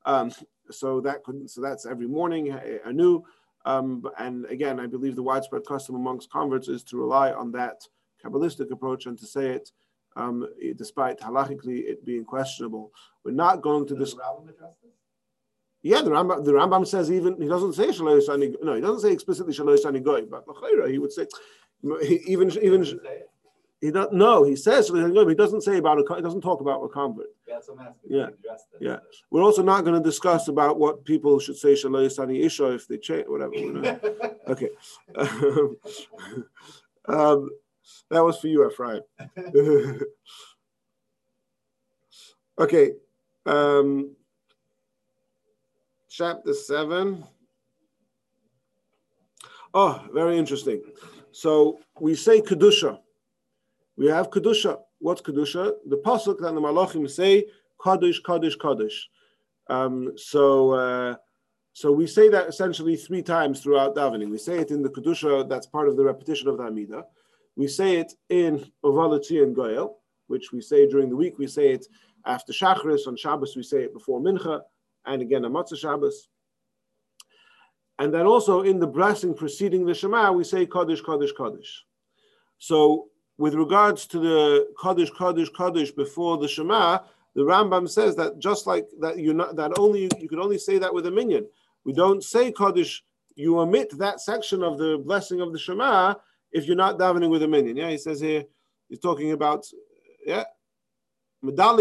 [0.06, 0.32] Um,
[0.70, 3.24] so that could so that's every morning uh, anew.
[3.66, 7.82] Um, and again, I believe the widespread custom amongst converts is to rely on that
[8.24, 9.72] Kabbalistic approach and to say it,
[10.16, 10.47] um,
[10.78, 12.91] despite halachically it being questionable.
[13.24, 14.14] We're not going to this.
[14.14, 14.91] the Rambam address this?
[15.84, 18.53] Yeah, the Rambam, the Rambam says even he doesn't say Shaloi Sani.
[18.62, 20.43] No, he doesn't say explicitly Shaloi Sani Goy, but
[20.89, 21.26] he would say
[22.03, 23.30] he, even even Does it say it?
[23.80, 24.14] he doesn't.
[24.14, 26.16] No, he says Shaloi Sani Goy, he doesn't say about a.
[26.16, 27.28] He doesn't talk about a convert.
[27.47, 28.12] Yeah, that's what I'm asking.
[28.12, 28.82] Yeah, Does it address this?
[28.82, 28.97] yeah.
[29.32, 32.88] We're also not going to discuss about what people should say Shaloi Sani Isha if
[32.88, 33.53] they change whatever.
[34.47, 34.70] Okay.
[37.07, 37.49] um,
[38.09, 39.01] that was for you, Ephraim.
[42.59, 42.91] okay.
[43.45, 44.15] Um,
[46.09, 47.23] chapter 7.
[49.73, 50.82] Oh, very interesting.
[51.32, 52.99] So we say Kedusha.
[53.97, 54.79] We have Kedusha.
[54.99, 55.73] What's Kedusha?
[55.88, 57.45] The Pasuk that the Malachim say,
[57.79, 58.93] Kadosh, Kadosh, Kadosh.
[59.67, 61.15] Um, so, uh,
[61.73, 64.29] so we say that essentially three times throughout davening.
[64.29, 67.03] We say it in the Kedusha, that's part of the repetition of the Amidah.
[67.56, 69.97] We say it in Ovalati and Goel,
[70.28, 71.38] which we say during the week.
[71.38, 71.86] We say it
[72.26, 73.08] after Shachris.
[73.08, 74.62] On Shabbos, we say it before Mincha,
[75.06, 76.30] and again on Motzaei Shabbos.
[77.99, 81.70] And then also in the blessing preceding the Shema, we say Kadosh, Kadosh, Kadosh.
[82.58, 86.99] So with regards to the Kadosh, Kadosh, Kadosh before the Shema,
[87.36, 90.93] the Rambam says that just like that, you that only you could only say that
[90.93, 91.47] with a minyan.
[91.86, 93.04] We don't say Kaddish.
[93.36, 96.16] You omit that section of the blessing of the Shema
[96.52, 97.78] if you're not davening with a minyan.
[97.78, 98.43] Yeah, he says here,
[98.89, 99.66] he's talking about
[100.26, 100.43] yeah.
[101.43, 101.80] Uh, An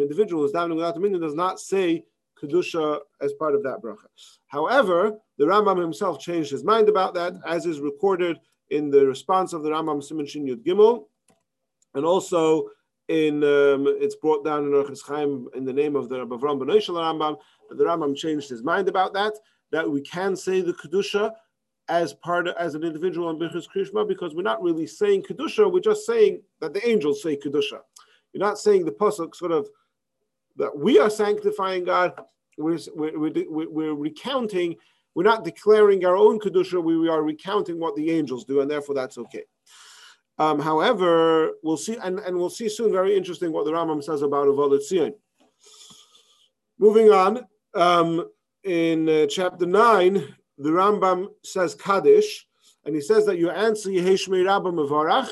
[0.00, 2.04] individual who's davening without a minyan does not say
[2.40, 4.06] kedusha as part of that bracha.
[4.46, 8.38] However, the Rambam himself changed his mind about that, as is recorded
[8.70, 11.06] in the response of the Rambam Simon Shin Yud Gimel,
[11.94, 12.70] and also
[13.08, 16.60] in um, it's brought down in Orchis Chaim in the name of the Rabbi Avram
[16.60, 17.36] Rambam.
[17.70, 19.34] The Rambam changed his mind about that.
[19.72, 21.32] That we can say the kedusha
[21.88, 25.70] as part of, as an individual in Birchus Krishma because we're not really saying kedusha.
[25.70, 27.80] We're just saying that the angels say kedusha.
[28.32, 29.68] You're not saying the pasuk sort of
[30.56, 32.14] that we are sanctifying God.
[32.58, 34.76] We're, we're, we're, we're recounting.
[35.14, 36.82] We're not declaring our own kedusha.
[36.82, 39.44] We, we are recounting what the angels do, and therefore that's okay.
[40.38, 42.92] Um, however, we'll see, and, and we'll see soon.
[42.92, 45.12] Very interesting what the Rambam says about Avodah Tzion.
[46.78, 47.44] Moving on,
[47.74, 48.26] um,
[48.64, 52.46] in uh, chapter nine, the Rambam says Kaddish,
[52.84, 55.30] and he says that you answer Yehesh Rabba Mevarach,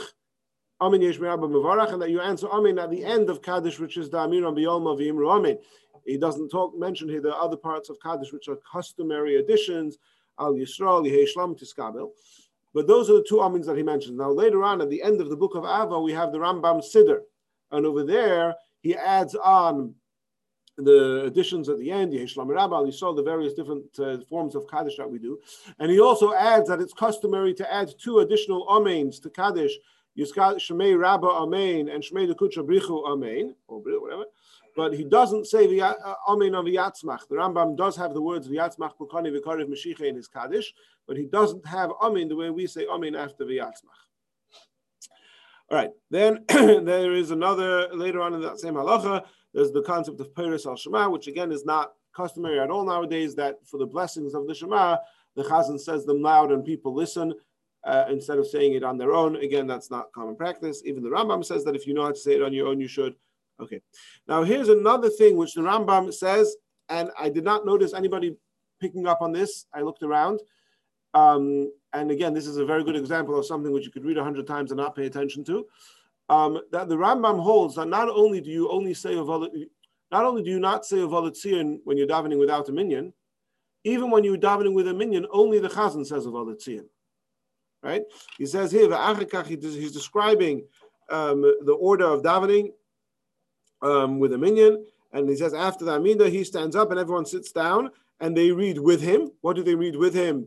[0.81, 3.97] Amin Yesh Rabba Mevarach, and that you answer Amin at the end of Kaddish, which
[3.97, 5.59] is the Amir Biyolma V'imru Amin.
[6.07, 9.99] He doesn't talk mention here the other parts of Kaddish, which are customary additions,
[10.41, 12.11] Al Yisrael, Yehesh Lam Tiskabel.
[12.73, 14.17] But those are the two amins that he mentions.
[14.17, 16.83] Now, later on, at the end of the book of Ava, we have the Rambam
[16.83, 17.21] Siddur.
[17.71, 19.95] And over there, he adds on
[20.79, 24.69] the additions at the end, Yeshlam Rabbah, you saw the various different uh, forms of
[24.71, 25.39] Kaddish that we do.
[25.81, 29.73] And he also adds that it's customary to add two additional amens to Kaddish,
[30.17, 34.25] Shemei Rabbah Amen and Shemei Dekucha Brichu Amen, or whatever.
[34.77, 37.27] But he doesn't say the uh, Amen of Yatzmach.
[37.29, 40.73] The Rambam does have the words Yatzmach Bukani Vikariv Mashiach in his Kaddish,
[41.07, 43.99] but he doesn't have Amen the way we say Amen after the Yatzmach.
[45.71, 49.25] All right, then there is another later on in that same halacha.
[49.55, 53.35] There's the concept of Peres al Shema, which again is not customary at all nowadays.
[53.35, 54.97] That for the blessings of the Shema,
[55.37, 57.35] the Chazan says them loud and people listen
[57.85, 59.37] uh, instead of saying it on their own.
[59.37, 60.83] Again, that's not common practice.
[60.85, 62.81] Even the Rambam says that if you know how to say it on your own,
[62.81, 63.15] you should.
[63.61, 63.81] Okay.
[64.27, 66.57] Now here's another thing which the Rambam says,
[66.89, 68.37] and I did not notice anybody
[68.81, 69.67] picking up on this.
[69.75, 70.41] I looked around.
[71.15, 74.19] Um, and again, this is a very good example of something which you could read
[74.19, 75.67] a hundred times and not pay attention to.
[76.29, 80.51] Um, that the Rambam holds that not only do you only say not only do
[80.51, 83.13] you not say Tzion when you're davening without a minyan,
[83.85, 86.85] even when you're davening with a minyan, only the Chazan says Tzion.
[87.83, 88.03] Right?
[88.37, 90.65] He says here, he's describing
[91.11, 92.73] um, the order of davening
[93.83, 97.25] um, with a minyan, and he says after the Amida, he stands up and everyone
[97.25, 99.31] sits down and they read with him.
[99.41, 100.47] What do they read with him?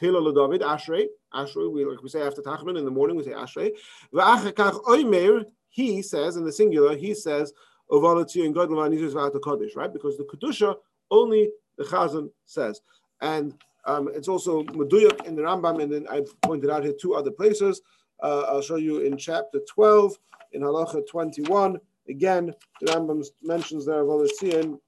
[0.00, 3.30] Tehillah David, Ashrei, Ashrei, we, like we say after Tachanun in the morning, we say
[3.30, 3.72] Ashrei.
[4.12, 7.52] V'achakach oimer, he says, in the singular, he says,
[7.90, 9.92] Ovalati and God Kodesh, right?
[9.92, 10.76] Because the Kedusha,
[11.10, 12.80] only the Chazan says.
[13.20, 13.54] And
[13.84, 17.30] um, it's also Meduyak in the Rambam, and then I pointed out here two other
[17.30, 17.82] places.
[18.22, 20.16] Uh, I'll show you in chapter 12,
[20.52, 24.78] in Halacha 21, Again, the Rambam mentions there Volitzian,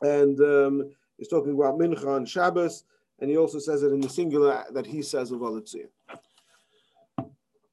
[0.00, 2.84] and um, he's talking about Mincha and Shabbos,
[3.20, 5.88] and he also says it in the singular that he says of Volitzian.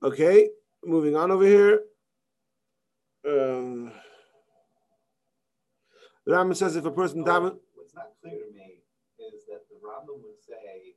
[0.03, 0.49] Okay,
[0.85, 1.81] moving on over here.
[3.27, 3.91] Um,
[6.25, 8.83] the Rambam says if a person daven, What's not clear to me
[9.19, 10.93] is that the Rambam would say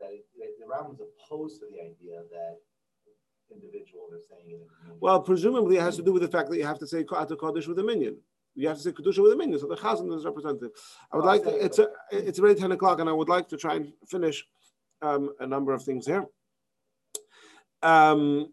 [0.00, 2.60] that it- that the Rambam's opposed to the idea that
[3.50, 4.68] individuals are saying it.
[5.00, 7.36] well, presumably it has to do with the fact that you have to say Ata
[7.36, 8.16] Kodesh with a minyan.
[8.54, 10.70] You have to say Kedusha with a minyan, so the Chazan is representative.
[11.12, 13.48] I would Well, like to, it's, a, it's already 10 o'clock, and I would like
[13.48, 14.44] to try and finish
[15.02, 16.26] um, a number of things here.
[17.82, 18.52] Um,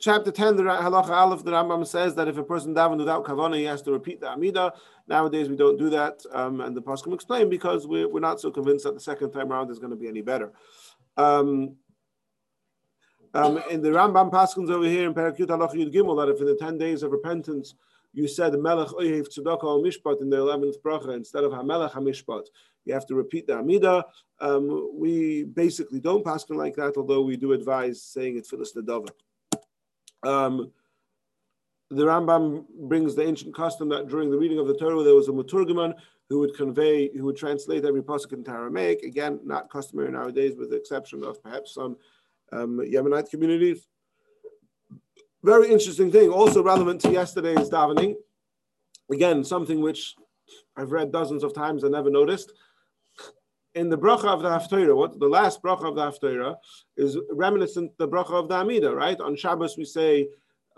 [0.00, 3.56] chapter 10, the Halacha Aleph, the Rambam says that if a person daven without kavana,
[3.56, 4.72] he has to repeat the Amida.
[5.08, 8.50] Nowadays, we don't do that, um, and the Paskim explain because we're, we're not so
[8.50, 10.52] convinced that the second time around is going to be any better.
[11.16, 11.76] Um,
[13.34, 16.46] um, in the Rambam Paskins over here in Parakut Halacha Yud Gimel, that if in
[16.46, 17.74] the 10 days of repentance
[18.12, 22.46] you said Melech Oyev Tzedakah al Mishpat in the 11th bracha instead of HaMelech HaMishpat,
[22.86, 24.04] you have to repeat the Amida.
[24.40, 29.08] Um, we basically don't paskin like that, although we do advise saying it Phyllis Nedava.
[30.22, 30.72] Um,
[31.90, 35.28] the Rambam brings the ancient custom that during the reading of the Torah there was
[35.28, 35.94] a Maturgaman
[36.28, 39.02] who would convey, who would translate every pasuk into Aramaic.
[39.02, 41.96] Again, not customary nowadays, with the exception of perhaps some
[42.52, 43.86] um, Yemenite communities.
[45.42, 48.14] Very interesting thing, also relevant to yesterday's davening.
[49.10, 50.16] Again, something which
[50.76, 52.52] I've read dozens of times and never noticed.
[53.74, 56.56] In the bracha of the Haftarah, what the last bracha of the Haftarah
[56.96, 59.20] is reminiscent the bracha of the Amida, right?
[59.20, 60.28] On Shabbos we say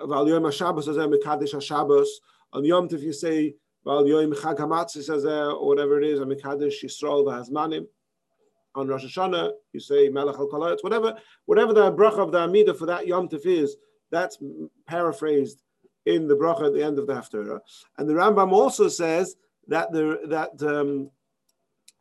[0.00, 2.06] Val Yom HaShabbos Hazeh Mekadesh HaShabbos.
[2.52, 3.54] On Yom Tov you say
[3.84, 7.86] Val Yom Chag Hamatzis or whatever it is, Mekadesh Yisrael V'Hazmanim.
[8.74, 11.16] On Rosh Hashanah you say Melech Al Kolayot, whatever,
[11.46, 13.76] whatever the bracha of the Amida for that Yom Tov is,
[14.10, 14.38] that's
[14.86, 15.62] paraphrased
[16.06, 17.60] in the bracha at the end of the Haftarah.
[17.98, 19.36] And the Rambam also says
[19.68, 21.10] that the that um,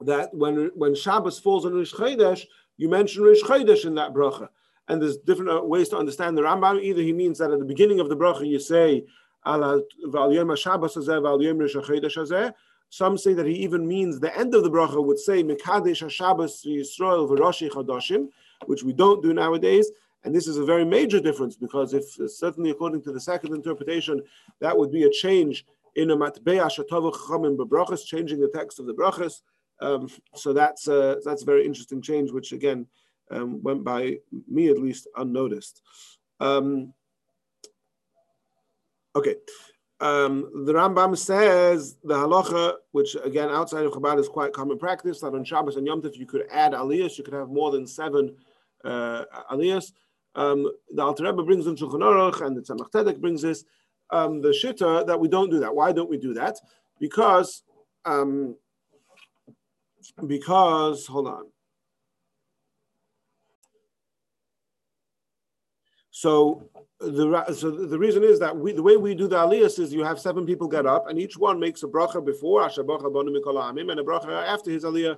[0.01, 2.45] that when when Shabbos falls on Rish Chodesh,
[2.77, 4.49] you mention Rish Chodesh in that bracha.
[4.89, 6.81] And there's different uh, ways to understand the Rambam.
[6.81, 9.03] Either he means that at the beginning of the bracha you say
[9.45, 9.81] Ala
[10.55, 12.53] Shabbos Hazeh Rish Chodesh Hazeh.
[12.89, 16.65] Some say that he even means the end of the bracha would say Mekadesh HaShabbos
[16.65, 18.29] Yisrael V'Roshi Chodashim,
[18.65, 19.91] which we don't do nowadays.
[20.23, 24.21] And this is a very major difference because if certainly according to the second interpretation,
[24.59, 25.65] that would be a change
[25.95, 29.41] in a matbeah shatavach chamim bebrachas, changing the text of the brachas.
[29.79, 32.87] Um, so that's a, that's a very interesting change, which again
[33.31, 34.17] um, went by
[34.49, 35.81] me at least unnoticed.
[36.39, 36.93] Um,
[39.15, 39.35] okay.
[39.99, 45.21] Um, the Rambam says the halacha, which again outside of Chabad is quite common practice,
[45.21, 47.87] that on Shabbos and Yom Tov you could add aliyahs, you could have more than
[47.87, 48.35] seven
[48.85, 49.91] uh, aliyahs.
[50.35, 53.63] Um, the Alter Rebbe brings in Shulchan Aruch and the Tzemach Tzedek brings this.
[54.11, 55.75] Um, the Shitta that we don't do that.
[55.75, 56.59] Why don't we do that?
[56.99, 57.63] Because
[58.05, 58.55] um,
[60.27, 61.45] because hold on.
[66.17, 66.67] So
[66.99, 70.03] the so the reason is that we the way we do the aliyahs is you
[70.03, 73.29] have seven people get up and each one makes a bracha before Asher bracha bonu
[73.29, 75.15] mikol ha'amim and a bracha after his aliyah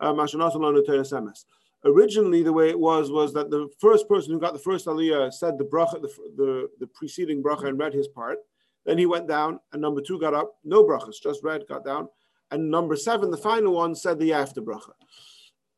[0.00, 1.44] um, Asher nasan lanu teres emes
[1.84, 5.32] originally the way it was was that the first person who got the first aliyah
[5.32, 8.38] said the bracha, the, the, the preceding bracha and read his part.
[8.84, 12.08] Then he went down, and number two got up, no brachas, just read, got down.
[12.50, 14.94] And number seven, the final one, said the after bracha.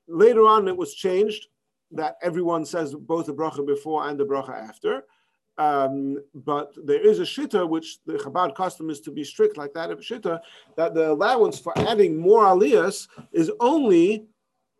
[0.08, 1.48] Later on, it was changed
[1.95, 5.05] that everyone says both the bracha before and the bracha after.
[5.57, 9.72] Um, but there is a shitta, which the Chabad custom is to be strict like
[9.74, 10.40] that of shitta,
[10.76, 14.26] that the allowance for adding more aliyahs is only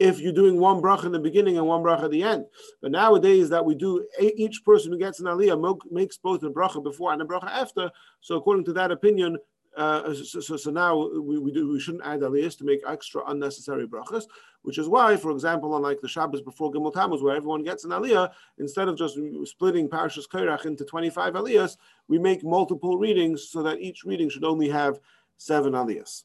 [0.01, 2.47] if you're doing one bracha in the beginning and one bracha at the end.
[2.83, 6.83] But nowadays that we do, each person who gets an aliyah makes both the bracha
[6.83, 7.91] before and the bracha after.
[8.21, 9.39] So according to that opinion,
[9.77, 13.23] uh, so, so, so, now we, we, do we shouldn't add aliyahs to make extra
[13.27, 14.25] unnecessary brachas,
[14.65, 17.91] which is why, for example, unlike the Shabbos before Gimel Tammuz, where everyone gets an
[17.91, 21.77] aliyah, instead of just splitting Parashas Korach into 25 aliyahs,
[22.09, 25.01] we make multiple readings so that each reading should only have
[25.37, 26.25] seven aliyahs.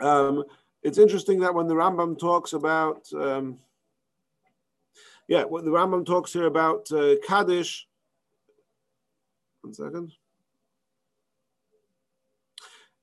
[0.00, 0.42] Um,
[0.82, 3.60] it's interesting that when the Rambam talks about, um,
[5.28, 7.86] yeah, when the Rambam talks here about uh, Kaddish,
[9.60, 10.12] one second.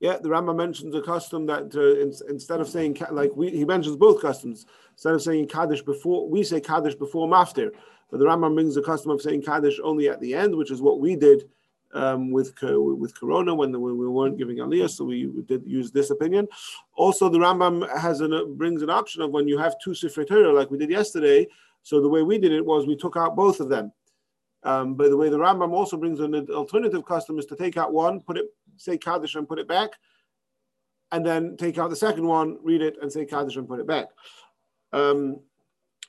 [0.00, 3.64] Yeah, the Rambam mentions a custom that uh, in, instead of saying like we, he
[3.64, 4.66] mentions both customs.
[4.92, 7.70] Instead of saying Kaddish before, we say Kaddish before Maftir,
[8.10, 10.80] but the Rambam brings the custom of saying Kaddish only at the end, which is
[10.80, 11.48] what we did
[11.94, 16.10] um, with with Corona when, the, we weren't giving Aliyah, so we did use this
[16.10, 16.46] opinion.
[16.94, 20.52] Also, the Rambam has an, brings an option of when you have two Sifrei Torah,
[20.52, 21.46] like we did yesterday.
[21.82, 23.92] So the way we did it was we took out both of them.
[24.64, 27.92] Um, by the way, the Rambam also brings an alternative custom is to take out
[27.92, 28.46] one, put it,
[28.78, 29.90] say Kaddish and put it back,
[31.12, 33.86] and then take out the second one, read it, and say Kaddish and put it
[33.86, 34.06] back.
[34.92, 35.40] Um,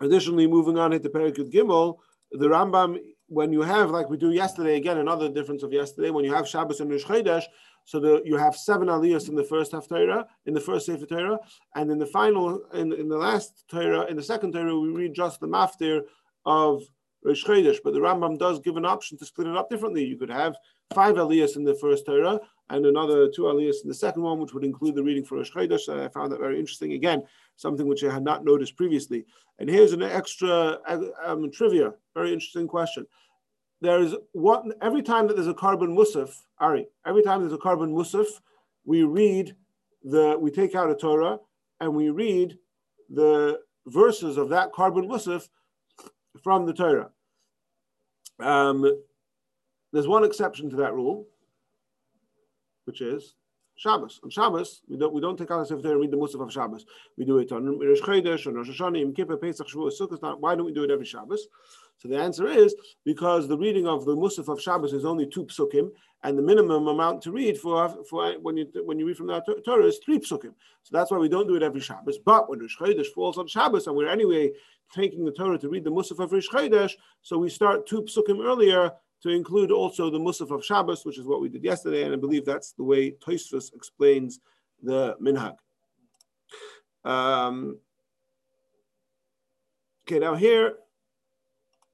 [0.02, 1.98] additionally, moving on into Perikut Gimel,
[2.32, 6.26] the Rambam, when you have, like we do yesterday, again, another difference of yesterday, when
[6.26, 7.44] you have Shabbos and Rosh Chodesh,
[7.86, 11.06] so the, you have seven aliyahs in the first half Torah, in the first Sefer
[11.06, 11.40] Torah,
[11.76, 15.14] and in the final, in, in the last Torah, in the second Torah, we read
[15.14, 16.02] just the maftir
[16.46, 16.84] of
[17.24, 17.78] Rosh Chodesh.
[17.84, 20.06] But the Rambam does give an option to split it up differently.
[20.06, 20.56] You could have
[20.94, 22.40] five aliyahs in the first Torah
[22.70, 25.52] and another two aliyahs in the second one, which would include the reading for Rosh
[25.52, 25.88] Chodesh.
[25.88, 26.94] And I found that very interesting.
[26.94, 27.24] Again,
[27.56, 29.26] something which I had not noticed previously.
[29.58, 30.78] And here's an extra
[31.26, 33.06] um, trivia, very interesting question
[33.82, 37.94] there's what every time that there's a korban musaf, Ari, every time there's a korban
[37.94, 38.28] musaf,
[38.86, 39.56] we read
[40.04, 41.40] the we take out a Torah
[41.80, 42.58] and we read
[43.10, 45.48] the verses of that korban musaf
[46.44, 47.10] from the Torah.
[48.40, 49.02] Um,
[49.92, 51.26] there's one exception to that rule,
[52.90, 53.36] which is
[53.76, 54.20] Shabbos.
[54.24, 56.52] On Shabbos, we don't we don't take out the Sefer and read the Musaf of
[56.52, 56.86] Shabbos.
[57.20, 60.40] We do it on Rosh Chodesh, on Rosh Hashanah, Yom Kippur, Pesach, Shavuot, Sukkot.
[60.40, 61.48] Why don't we do it every Shabbos?
[62.00, 62.76] So the answer is
[63.06, 65.92] because the reading of the Musaf of Shabbos is only two psukim,
[66.24, 69.46] and the minimum amount to read for, for when you when you read from that
[69.64, 70.54] Torah is three psukim.
[70.82, 72.18] So that's why we don't do it every Shabbos.
[72.18, 74.52] But when Rosh Chodesh falls on Shabbos, and we're anyway
[74.94, 78.44] taking the Torah to read the Musaf of Rosh Chodesh, so we start two psukim
[78.44, 78.92] earlier
[79.24, 82.18] to include also the Musaf of Shabbos, which is what we did yesterday, and I
[82.18, 84.40] believe that's the way Tosfos explains
[84.82, 85.56] the minhag.
[87.04, 87.80] Um,
[90.08, 90.76] okay, now here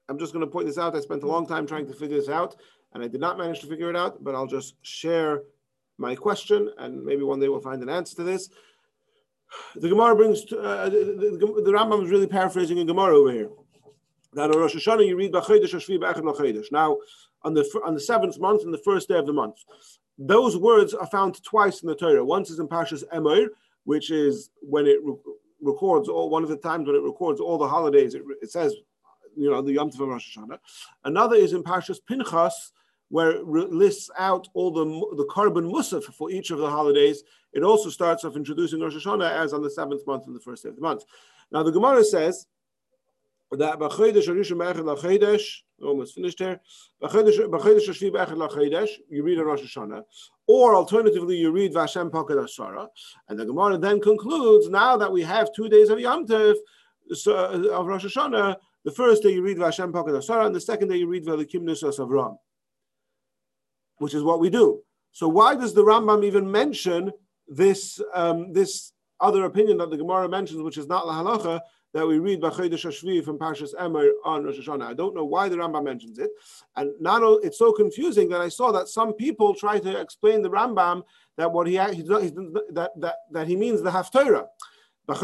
[0.08, 0.94] I'm just going to point this out.
[0.94, 2.56] I spent a long time trying to figure this out,
[2.92, 5.42] and I did not manage to figure it out, but I'll just share
[5.98, 8.50] my question, and maybe one day we'll find an answer to this.
[9.76, 13.32] The Gemara brings, to, uh, the, the, the, Rambam is really paraphrasing a Gemara over
[13.32, 13.48] here.
[14.36, 16.70] That on Rosh Hashanah you read B'chodesh Hashvi B'echad L'chodesh.
[16.70, 16.98] Now,
[17.42, 19.56] on the on the seventh month, and the first day of the month,
[20.18, 22.22] those words are found twice in the Torah.
[22.22, 23.46] Once is in Parshas Emor,
[23.84, 25.16] which is when it re-
[25.62, 28.14] records all one of the times when it records all the holidays.
[28.14, 28.74] It, it says
[29.34, 30.58] you know, the Yom Tov of Rosh Hashanah.
[31.04, 32.72] Another is in Parshas Pinchas,
[33.08, 34.84] where it lists out all the
[35.16, 37.22] the korban musaf for each of the holidays.
[37.54, 40.62] It also starts off introducing Rosh Hashanah as on the seventh month and the first
[40.62, 41.04] day of the month.
[41.50, 42.46] Now the Gemara says
[43.52, 45.42] that b'chodesh harishon b'echad lachodesh,
[45.82, 46.60] almost finished here.
[47.02, 50.02] B'chodesh hashvi b'echad lachodesh, you read on Rosh Hashanah,
[50.46, 52.88] or alternatively you read Vashem Pakad Asara,
[53.28, 56.54] and the Gemara then concludes now that we have two days of Yom Tov
[57.12, 60.88] so, of Rosh Hashanah, the first day you read Vashem Pakad Asara, and the second
[60.88, 62.36] day you read Velikim Nusas Avram,
[63.98, 64.80] which is what we do.
[65.12, 67.12] So why does the Rambam even mention
[67.48, 71.60] this um, this other opinion that the Gemara mentions, which is not la halacha,
[71.94, 74.84] that we read B'chodesh Hashvi from Parshas Emor on Rosh Hashanah.
[74.84, 76.30] I don't know why the Rambam mentions it,
[76.76, 80.42] and not only, it's so confusing that I saw that some people try to explain
[80.42, 81.04] the Rambam
[81.36, 84.46] that what he, he that that that he means the Haftarah.
[85.08, 85.20] Not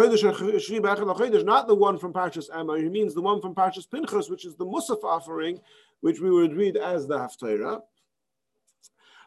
[1.66, 4.64] the one from Parshas Emor, he means the one from Parshas Pinchas, which is the
[4.64, 5.61] Musaf offering,
[6.03, 7.82] which we would read as the Haftarah.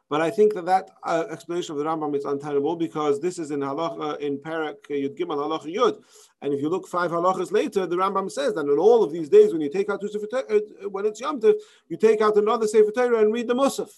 [0.09, 3.49] But I think that that uh, explanation of the Rambam is untenable because this is
[3.49, 6.03] in halacha in Perek Yud Gimel halacha Yud,
[6.41, 9.29] and if you look five halachas later, the Rambam says that in all of these
[9.29, 11.55] days when you take out two sefer uh, when it's Yom Tov,
[11.89, 13.89] you take out another sefer Torah and read the Musaf.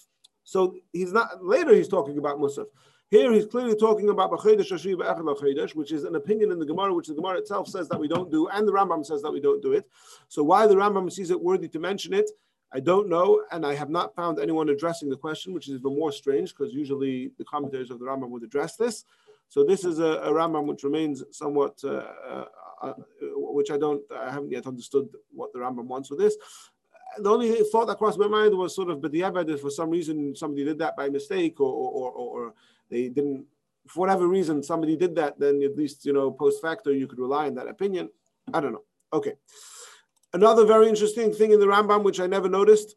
[0.44, 2.66] So he's not later he's talking about Musaf.
[3.10, 7.38] Here he's clearly talking about which is an opinion in the Gemara, which the Gemara
[7.38, 9.88] itself says that we don't do, and the Rambam says that we don't do it.
[10.28, 12.30] So why the Rambam sees it worthy to mention it,
[12.72, 15.96] I don't know, and I have not found anyone addressing the question, which is even
[15.96, 19.04] more strange because usually the commentators of the Rambam would address this.
[19.48, 22.44] So this is a, a Rambam which remains somewhat, uh, uh,
[22.82, 22.92] uh,
[23.34, 26.36] which I don't, I haven't yet understood what the Rambam wants with this.
[27.18, 30.36] The only thought that crossed my mind was sort of, but the for some reason
[30.36, 32.54] somebody did that by mistake or, or, or, or
[32.90, 33.46] they didn't,
[33.86, 37.18] for whatever reason, somebody did that, then at least, you know, post facto, you could
[37.18, 38.10] rely on that opinion.
[38.52, 38.84] I don't know.
[39.14, 39.32] Okay.
[40.32, 42.96] Another very interesting thing in the Rambam, which I never noticed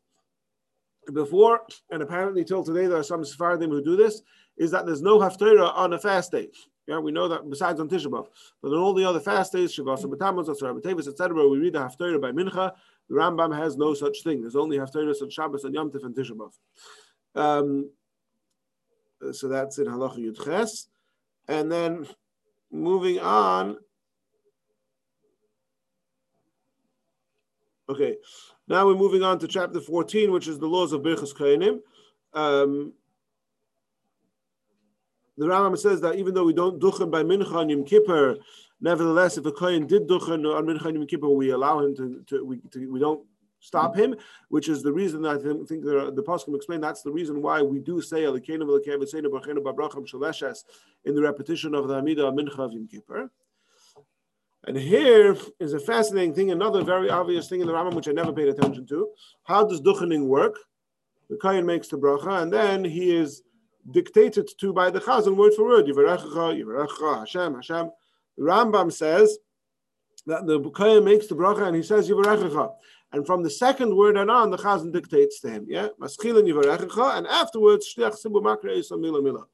[1.14, 4.22] before, and apparently till today there are some Sephardim who do this,
[4.58, 6.50] is that there's no Haftarah on a fast day.
[6.88, 8.28] Yeah, we know that besides on Tisha B'Av,
[8.62, 12.20] but on all the other fast days, and B'Tammuz, Asar etc., we read the Haftarah
[12.20, 12.74] by Mincha.
[13.10, 14.42] The Rambam has no such thing.
[14.42, 16.52] There's only Haftarahs on Shabbos and Yom Tif and Tisha B'Av.
[17.34, 17.90] Um,
[19.32, 20.88] so that's in Halacha Yud Ches.
[21.48, 22.08] And then
[22.72, 23.78] moving on.
[27.92, 28.16] Okay,
[28.70, 31.82] now we're moving on to chapter 14, which is the laws of Birchas Kohanim.
[32.34, 32.94] Um,
[35.38, 38.38] the Rambam says that even though we don't duchen by Mincha and Yom Kippur,
[38.80, 42.24] nevertheless, if a Kohen did duchen on Mincha and Yom Kippur, we allow him to,
[42.28, 43.26] to, we, to, we don't
[43.60, 44.16] stop him,
[44.48, 47.42] which is the reason that I think, think the, the Pasuk explain that's the reason
[47.42, 48.42] why we do say in the
[51.22, 53.30] repetition of the Amidah Mincha of Yom Kippur.
[54.68, 58.12] And here is a fascinating thing, another very obvious thing in the Rambam which I
[58.12, 59.10] never paid attention to.
[59.44, 60.58] How does duchening work?
[61.30, 63.42] The Kohen makes the bracha, and then he is
[63.90, 65.86] dictated to by the Chazan word for word.
[65.88, 67.90] Yivarechecha, Yivarechecha, Hashem, Hashem.
[68.38, 69.40] The Rambam says
[70.28, 72.74] that the Kohen makes the bracha and he says Yivarechecha.
[73.14, 75.66] And from the second word and on, the Chazan dictates to him.
[75.68, 79.46] Yeah, Maschilin Yivarechecha, and afterwards Shliach Tzibbur Makre Mila Mila.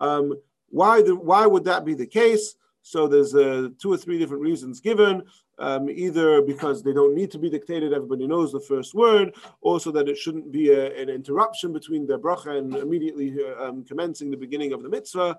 [0.00, 0.34] Um,
[0.68, 2.56] why, the, why would that be the case?
[2.82, 5.22] So there's uh, two or three different reasons given.
[5.58, 9.92] Um, either because they don't need to be dictated, everybody knows the first word, also
[9.92, 14.30] that it shouldn't be a, an interruption between the bracha and immediately uh, um, commencing
[14.30, 15.38] the beginning of the mitzvah.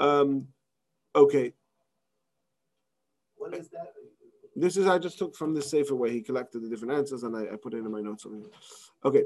[0.00, 0.48] Um,
[1.14, 1.52] okay,
[3.36, 3.92] What is that?
[4.56, 7.36] this is I just took from the sefer where he collected the different answers and
[7.36, 8.50] I, I put it in my notes over here.
[9.04, 9.24] Okay.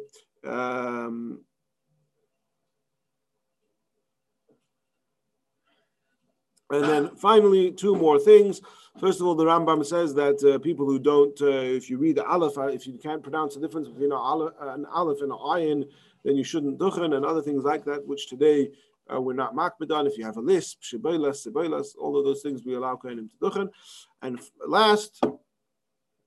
[6.71, 8.61] And then finally, two more things.
[9.01, 12.17] First of all, the Rambam says that uh, people who don't, uh, if you read
[12.17, 15.89] the Aleph, uh, if you can't pronounce the difference between an Aleph, and an ayin,
[16.25, 18.71] then you shouldn't duchen and other things like that, which today
[19.13, 20.07] uh, we're not makpid on.
[20.07, 23.37] If you have a lisp, shibaylas, sibaylas, all of those things we allow Kohanim to
[23.37, 23.69] duchen.
[24.21, 25.23] And last,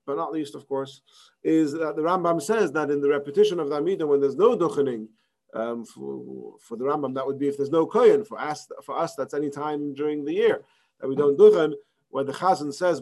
[0.06, 1.02] but not least, of course,
[1.44, 4.58] is that the Rambam says that in the repetition of the Amidah, when there's no
[4.58, 5.08] duchening,
[5.54, 8.24] um, for, for the Rambam, that would be if there's no kohen.
[8.24, 10.64] For us, for us, that's any time during the year
[11.00, 11.74] that we don't do duchen.
[12.10, 13.00] When the Chazan says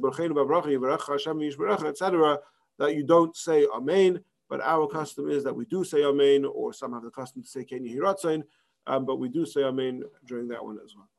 [1.88, 2.40] etc.,
[2.78, 4.24] that you don't say Amen.
[4.50, 7.48] But our custom is that we do say Amen, or some have the custom to
[7.48, 8.44] say Ken Yehiratzain,
[8.88, 11.10] um, but we do say Amen during that one as well.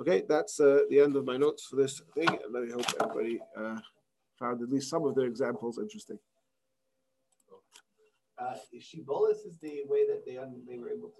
[0.00, 3.40] Okay, that's uh, the end of my notes for this thing, and I hope everybody
[3.56, 3.78] uh,
[4.38, 6.18] found at least some of their examples interesting.
[8.40, 11.14] Uh, Shibolis is the way that they, un- they were able to